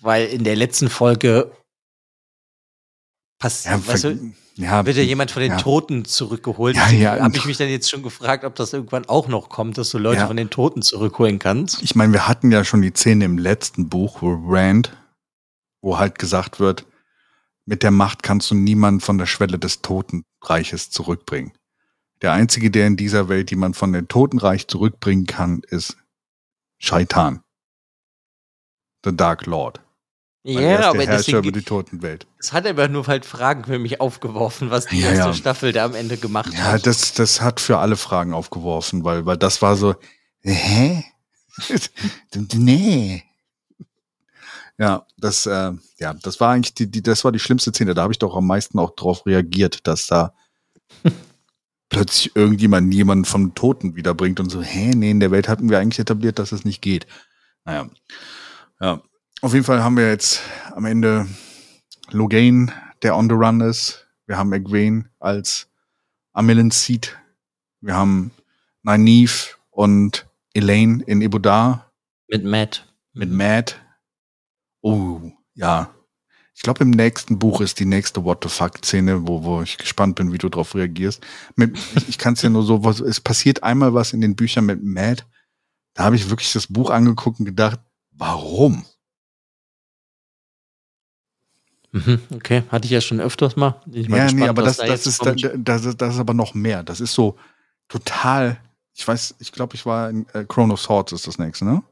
[0.00, 1.56] Weil in der letzten Folge Ja,
[3.38, 5.58] passiert, weißt ver- du, ja, wird ja jemand von den ja.
[5.58, 6.76] Toten zurückgeholt.
[6.76, 9.76] Ja, ja, Habe ich mich dann jetzt schon gefragt, ob das irgendwann auch noch kommt,
[9.78, 10.26] dass du Leute Ja.
[10.26, 11.82] von den Toten zurückholen kannst.
[11.82, 14.96] Ich meine, wir hatten ja schon die Szene im letzten Buch, wo Rand,
[15.82, 16.86] wo halt gesagt wird,
[17.66, 21.52] mit der Macht kannst du niemanden von der Schwelle des Totenreiches zurückbringen.
[22.22, 25.96] Der einzige, der in dieser Welt jemand von dem Totenreich zurückbringen kann, ist
[26.78, 27.42] Shaitan.
[29.04, 29.80] The Dark Lord.
[30.44, 32.26] Ja, der aber Herrscher deswegen, über die Totenwelt.
[32.38, 35.34] es hat einfach nur halt Fragen für mich aufgeworfen, was die Ja, erste ja.
[35.34, 36.86] Staffel da am Ende gemacht Ja, hat.
[36.86, 39.96] das, das hat für alle Fragen aufgeworfen, weil, weil das war so,
[40.42, 41.04] hä?
[42.54, 43.24] nee.
[44.78, 47.94] Ja, das, äh, ja, das war eigentlich die, die, das war die schlimmste Szene.
[47.94, 50.34] Da habe ich doch am meisten auch drauf reagiert, dass da
[51.88, 55.78] plötzlich irgendjemand jemanden vom Toten wiederbringt und so, hä, nee, in der Welt hatten wir
[55.78, 57.06] eigentlich etabliert, dass es nicht geht.
[57.64, 57.88] Naja.
[58.80, 59.02] Ja.
[59.40, 60.40] Auf jeden Fall haben wir jetzt
[60.74, 61.26] am Ende
[62.10, 62.72] Logain,
[63.02, 64.06] der on the run ist.
[64.26, 65.68] Wir haben Egwene als
[66.32, 67.16] Amelin Seed.
[67.80, 68.30] Wir haben
[68.82, 71.92] Nynaeve und Elaine in Ibudar.
[72.28, 72.86] Mit Matt.
[73.12, 73.30] mit.
[73.30, 73.80] Matt.
[74.86, 75.20] Oh,
[75.54, 75.90] ja.
[76.54, 80.14] Ich glaube, im nächsten Buch ist die nächste What the fuck-Szene, wo, wo ich gespannt
[80.14, 81.26] bin, wie du darauf reagierst.
[81.56, 84.36] Mit, ich ich kann es ja nur so, was, es passiert einmal was in den
[84.36, 85.26] Büchern mit Matt.
[85.94, 87.80] Da habe ich wirklich das Buch angeguckt und gedacht,
[88.12, 88.86] warum?
[91.90, 93.80] Mhm, okay, hatte ich ja schon öfters mal.
[93.90, 96.54] Ich Ja, gespannt, nee, aber das, da das, ist, das, ist, das ist aber noch
[96.54, 96.84] mehr.
[96.84, 97.36] Das ist so
[97.88, 98.60] total,
[98.94, 101.82] ich weiß, ich glaube, ich war in äh, Chrono Swords ist das nächste, ne?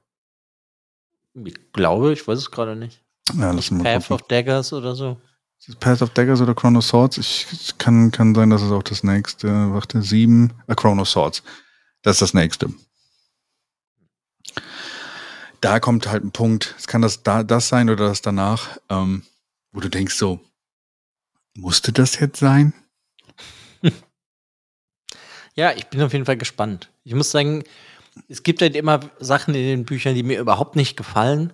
[1.35, 3.03] Ich glaube, ich weiß es gerade nicht.
[3.37, 5.20] Ja, lass mal Path of Daggers oder so.
[5.80, 7.16] Path of Daggers oder Chrono Swords?
[7.16, 11.43] Ich, kann, kann sein, dass es auch das nächste, warte, sieben, äh, Chrono Swords.
[12.03, 12.68] Das ist das nächste.
[15.61, 19.22] Da kommt halt ein Punkt, es kann das da, das sein oder das danach, ähm,
[19.72, 20.41] wo du denkst so,
[21.55, 22.74] musste das jetzt sein?
[25.57, 26.91] Ja, ich bin auf jeden Fall gespannt.
[27.05, 27.62] Ich muss sagen,
[28.29, 31.53] es gibt halt immer Sachen in den Büchern, die mir überhaupt nicht gefallen.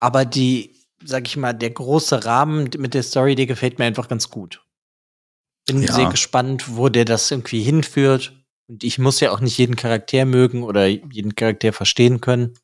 [0.00, 4.08] Aber die, sag ich mal, der große Rahmen mit der Story, der gefällt mir einfach
[4.08, 4.62] ganz gut.
[5.66, 5.92] Bin Ja.
[5.92, 8.32] sehr gespannt, wo der das irgendwie hinführt.
[8.68, 12.54] Und ich muss ja auch nicht jeden Charakter mögen oder jeden Charakter verstehen können.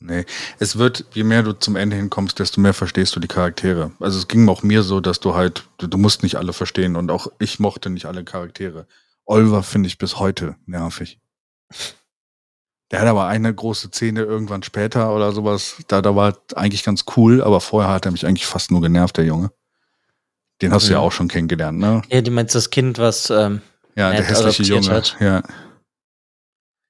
[0.00, 0.24] Nee,
[0.60, 3.92] es wird, je mehr du zum Ende hinkommst, desto mehr verstehst du die Charaktere.
[3.98, 6.94] Also es ging auch mir so, dass du halt, du, du musst nicht alle verstehen
[6.94, 8.86] und auch ich mochte nicht alle Charaktere.
[9.24, 11.18] Oliver finde ich bis heute nervig.
[12.90, 17.04] Der hat aber eine große Szene irgendwann später oder sowas, da, da war eigentlich ganz
[17.16, 19.50] cool, aber vorher hat er mich eigentlich fast nur genervt, der Junge.
[20.62, 22.02] Den hast du ja auch schon kennengelernt, ne?
[22.08, 23.60] Ja, du meinst das Kind, was, ähm,
[23.94, 24.90] Ja, der hässliche Junge.
[24.90, 25.16] hat.
[25.20, 25.42] Ja.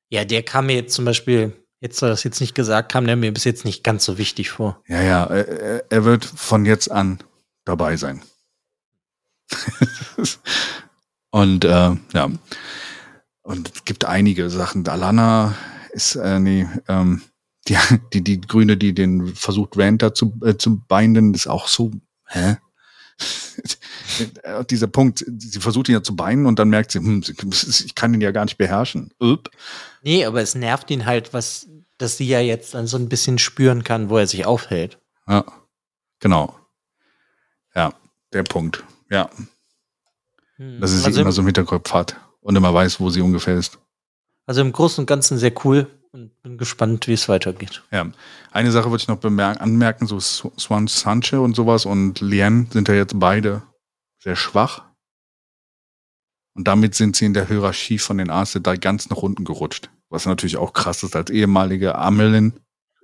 [0.09, 3.16] ja, der kam mir jetzt zum Beispiel, jetzt soll das jetzt nicht gesagt, kam der
[3.16, 4.80] mir bis jetzt nicht ganz so wichtig vor.
[4.86, 7.18] Ja, ja, er, er wird von jetzt an
[7.64, 8.22] dabei sein.
[11.30, 12.30] und äh, ja,
[13.42, 14.86] und es gibt einige Sachen.
[14.86, 15.55] Alana
[15.93, 17.22] ist, äh, nee, ähm,
[17.68, 17.76] die,
[18.12, 21.91] die, die Grüne, die den versucht, Rand da zu, äh, zu binden, ist auch so,
[22.26, 22.57] hä?
[24.70, 28.14] Dieser Punkt, sie versucht ihn ja zu beinen und dann merkt sie, hm, ich kann
[28.14, 29.12] ihn ja gar nicht beherrschen.
[29.18, 29.51] Upp.
[30.03, 31.66] Nee, aber es nervt ihn halt, was,
[31.99, 34.99] dass sie ja jetzt dann so ein bisschen spüren kann, wo er sich aufhält.
[35.26, 35.45] Ja,
[36.20, 36.57] genau.
[37.74, 37.93] Ja,
[38.32, 38.84] der Punkt.
[39.11, 39.30] Ja.
[40.57, 40.80] Hm.
[40.80, 43.57] dass sie also, sie immer so im Hinterkopf hat und immer weiß, wo sie ungefähr
[43.57, 43.78] ist.
[44.49, 47.82] Also im Großen und Ganzen sehr cool und bin gespannt, wie es weitergeht.
[47.90, 48.11] Ja.
[48.51, 52.88] Eine Sache würde ich noch anmerken, so Sw- Swan Sanche und sowas und Lien sind
[52.88, 53.62] ja jetzt beide
[54.18, 54.84] sehr schwach.
[56.55, 59.90] Und damit sind sie in der Hierarchie von den Aes Sedai ganz nach unten gerutscht.
[60.09, 62.55] Was natürlich auch krass ist als ehemalige Amelin.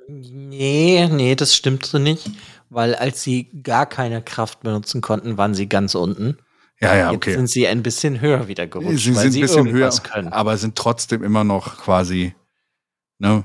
[0.09, 2.31] Nee, nee, das stimmt so nicht,
[2.71, 6.39] weil als sie gar keine Kraft benutzen konnten, waren sie ganz unten.
[6.81, 7.35] Ja, ja, Jetzt okay.
[7.35, 10.29] sind sie ein bisschen höher wieder gerutscht, sie weil sind sie ein bisschen höher, können.
[10.33, 12.35] aber sind trotzdem immer noch quasi
[13.19, 13.45] ne,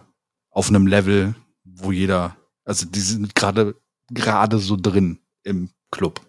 [0.49, 3.75] auf einem Level, wo jeder, also die sind gerade
[4.11, 6.21] gerade so drin im Club.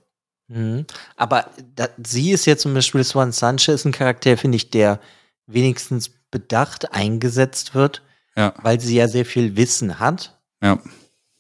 [0.49, 0.85] Mhm.
[1.17, 5.01] Aber da, sie ist jetzt zum Beispiel Swan Sanchez ist ein Charakter, finde ich, der
[5.47, 8.03] wenigstens bedacht eingesetzt wird,
[8.37, 10.39] Ja, weil sie ja sehr viel Wissen hat.
[10.63, 10.79] ja,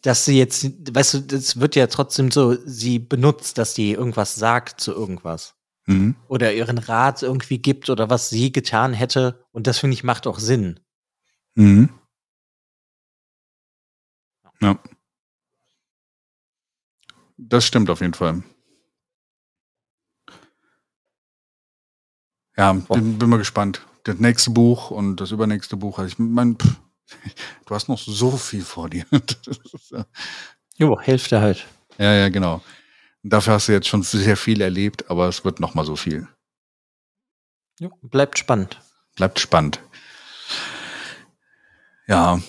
[0.03, 4.34] Dass sie jetzt, weißt du, das wird ja trotzdem so, sie benutzt, dass sie irgendwas
[4.34, 5.55] sagt zu irgendwas.
[5.86, 6.16] mhm.
[6.28, 9.44] Oder ihren Rat irgendwie gibt oder was sie getan hätte.
[9.53, 10.80] Und das finde ich macht auch Sinn.
[11.55, 11.90] Mhm.
[14.61, 14.78] Ja.
[17.37, 18.42] Das stimmt auf jeden Fall.
[22.57, 23.87] Ja, bin, bin mal gespannt.
[24.04, 25.99] Das nächste Buch und das übernächste Buch.
[25.99, 26.80] Also ich mein, pff,
[27.66, 29.04] du hast noch so viel vor dir.
[30.76, 31.66] Jo, Hälfte halt.
[31.99, 32.62] ja, ja, genau.
[33.22, 36.26] Dafür hast du jetzt schon sehr viel erlebt, aber es wird noch mal so viel.
[37.78, 38.80] Jo, bleibt spannend.
[39.14, 39.80] Bleibt spannend.
[42.07, 42.41] Ja.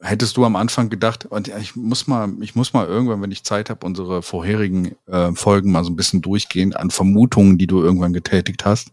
[0.00, 3.42] Hättest du am Anfang gedacht, und ich muss mal, ich muss mal irgendwann, wenn ich
[3.44, 7.82] Zeit habe, unsere vorherigen äh, Folgen mal so ein bisschen durchgehen an Vermutungen, die du
[7.82, 8.92] irgendwann getätigt hast.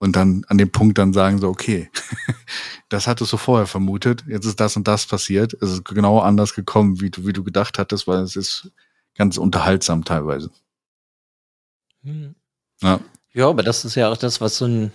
[0.00, 1.90] Und dann an dem Punkt dann sagen so, okay,
[2.88, 5.52] das hattest du vorher vermutet, jetzt ist das und das passiert.
[5.60, 8.72] Es ist genau anders gekommen, wie du, wie du gedacht hattest, weil es ist
[9.14, 10.50] ganz unterhaltsam teilweise.
[12.02, 12.34] Hm.
[12.80, 13.00] Ja.
[13.32, 14.92] Ja, aber das ist ja auch das, was so ein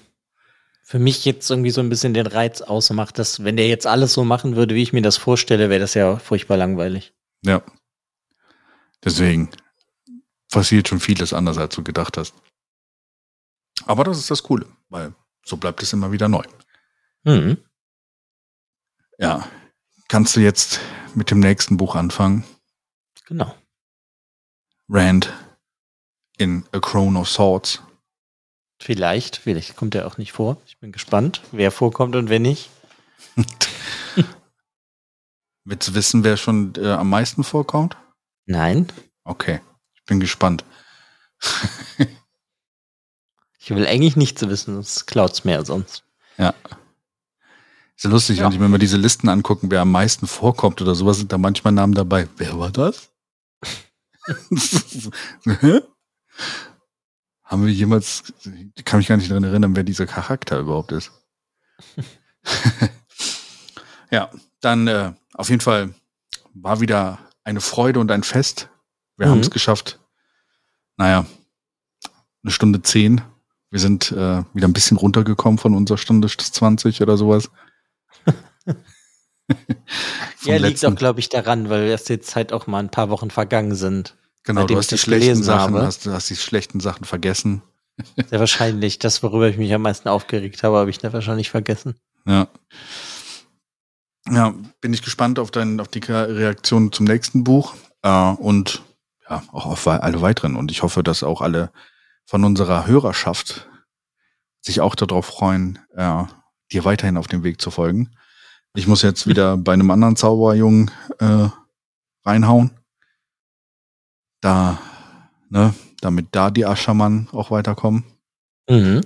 [0.87, 4.13] für mich jetzt irgendwie so ein bisschen den Reiz ausmacht, dass wenn der jetzt alles
[4.13, 7.11] so machen würde, wie ich mir das vorstelle, wäre das ja furchtbar langweilig.
[7.41, 7.63] Ja.
[9.03, 9.49] Deswegen
[10.51, 12.35] passiert schon vieles anders, als du gedacht hast.
[13.85, 15.13] Aber das ist das Coole, weil
[15.43, 16.43] so bleibt es immer wieder neu.
[17.23, 17.57] Mhm.
[19.17, 19.47] Ja.
[20.07, 20.79] Kannst du jetzt
[21.15, 22.43] mit dem nächsten Buch anfangen?
[23.27, 23.55] Genau.
[24.87, 25.33] Rand
[26.37, 27.81] in A Crown of Swords.
[28.79, 30.61] Vielleicht, vielleicht kommt er auch nicht vor.
[30.67, 32.69] Ich bin gespannt, wer vorkommt und wer nicht.
[35.63, 37.97] Willst du wissen, wer schon äh, am meisten vorkommt?
[38.45, 38.91] Nein.
[39.23, 39.61] Okay,
[39.95, 40.63] ich bin gespannt.
[43.65, 46.03] ich will eigentlich nichts wissen, das klaut's mehr sonst.
[46.37, 46.53] Ja.
[47.95, 48.45] Ist ja lustig, ja.
[48.45, 51.39] wenn ich mir mal diese Listen angucken, wer am meisten vorkommt oder sowas, sind da
[51.39, 52.29] manchmal Namen dabei.
[52.37, 53.09] Wer war das?
[57.43, 58.31] Haben wir jemals,
[58.75, 61.11] ich kann mich gar nicht daran erinnern, wer dieser Charakter überhaupt ist.
[64.11, 64.29] ja,
[64.61, 65.95] dann äh, auf jeden Fall
[66.53, 68.69] war wieder eine Freude und ein Fest.
[69.17, 69.31] Wir mhm.
[69.31, 69.99] haben es geschafft.
[70.97, 71.25] Naja,
[72.43, 73.21] eine Stunde zehn.
[73.75, 77.51] Wir sind äh, wieder ein bisschen runtergekommen von unserer Stunde 20 oder sowas.
[80.45, 83.31] ja, liegt auch, glaube ich, daran, weil erst jetzt halt auch mal ein paar Wochen
[83.31, 84.15] vergangen sind.
[84.43, 87.63] Genau, du hast die schlechten Sachen, hast, hast die schlechten Sachen vergessen.
[88.29, 88.97] Sehr wahrscheinlich.
[88.97, 91.95] Das, worüber ich mich am meisten aufgeregt habe, habe ich da wahrscheinlich vergessen.
[92.25, 92.47] Ja.
[94.31, 98.83] Ja, bin ich gespannt auf, dein, auf die Reaktion zum nächsten Buch äh, und
[99.29, 100.55] ja, auch auf alle weiteren.
[100.55, 101.73] Und ich hoffe, dass auch alle
[102.25, 103.67] von unserer Hörerschaft
[104.61, 106.23] sich auch darauf freuen, äh,
[106.71, 108.15] dir weiterhin auf dem Weg zu folgen.
[108.75, 111.47] Ich muss jetzt wieder bei einem anderen Zauberjungen äh,
[112.23, 112.71] reinhauen.
[114.41, 114.79] Da,
[115.49, 118.03] ne, damit da die Aschermann auch weiterkommen.
[118.69, 119.01] Mhm,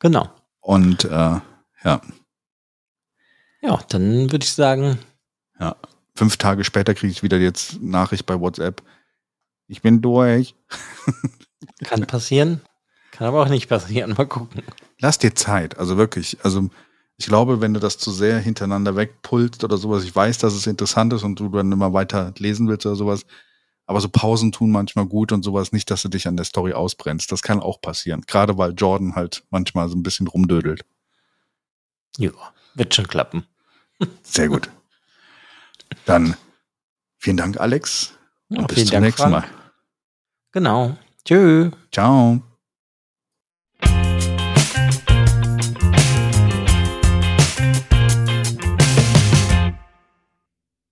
[0.00, 0.30] genau.
[0.60, 1.08] Und äh,
[1.84, 2.00] ja.
[3.62, 4.98] Ja, dann würde ich sagen.
[5.58, 5.76] Ja,
[6.14, 8.82] fünf Tage später kriege ich wieder jetzt Nachricht bei WhatsApp.
[9.66, 10.54] Ich bin durch.
[11.84, 12.60] Kann passieren.
[13.10, 14.14] Kann aber auch nicht passieren.
[14.16, 14.62] Mal gucken.
[15.00, 15.78] Lass dir Zeit.
[15.78, 16.38] Also wirklich.
[16.42, 16.68] Also
[17.16, 20.66] ich glaube, wenn du das zu sehr hintereinander wegpulst oder sowas, ich weiß, dass es
[20.66, 23.24] interessant ist und du dann immer weiter lesen willst oder sowas,
[23.86, 26.72] aber so Pausen tun manchmal gut und sowas nicht, dass du dich an der Story
[26.72, 27.30] ausbrennst.
[27.32, 28.22] Das kann auch passieren.
[28.26, 30.84] Gerade weil Jordan halt manchmal so ein bisschen rumdödelt.
[32.18, 32.32] Ja,
[32.74, 33.46] wird schon klappen.
[34.22, 34.68] Sehr gut.
[36.04, 36.36] Dann
[37.16, 38.12] vielen Dank, Alex.
[38.48, 39.44] Und ja, bis zum Dank, nächsten Mal.
[40.52, 40.96] Genau.
[41.26, 41.70] Tschö.
[41.90, 42.55] Ciao.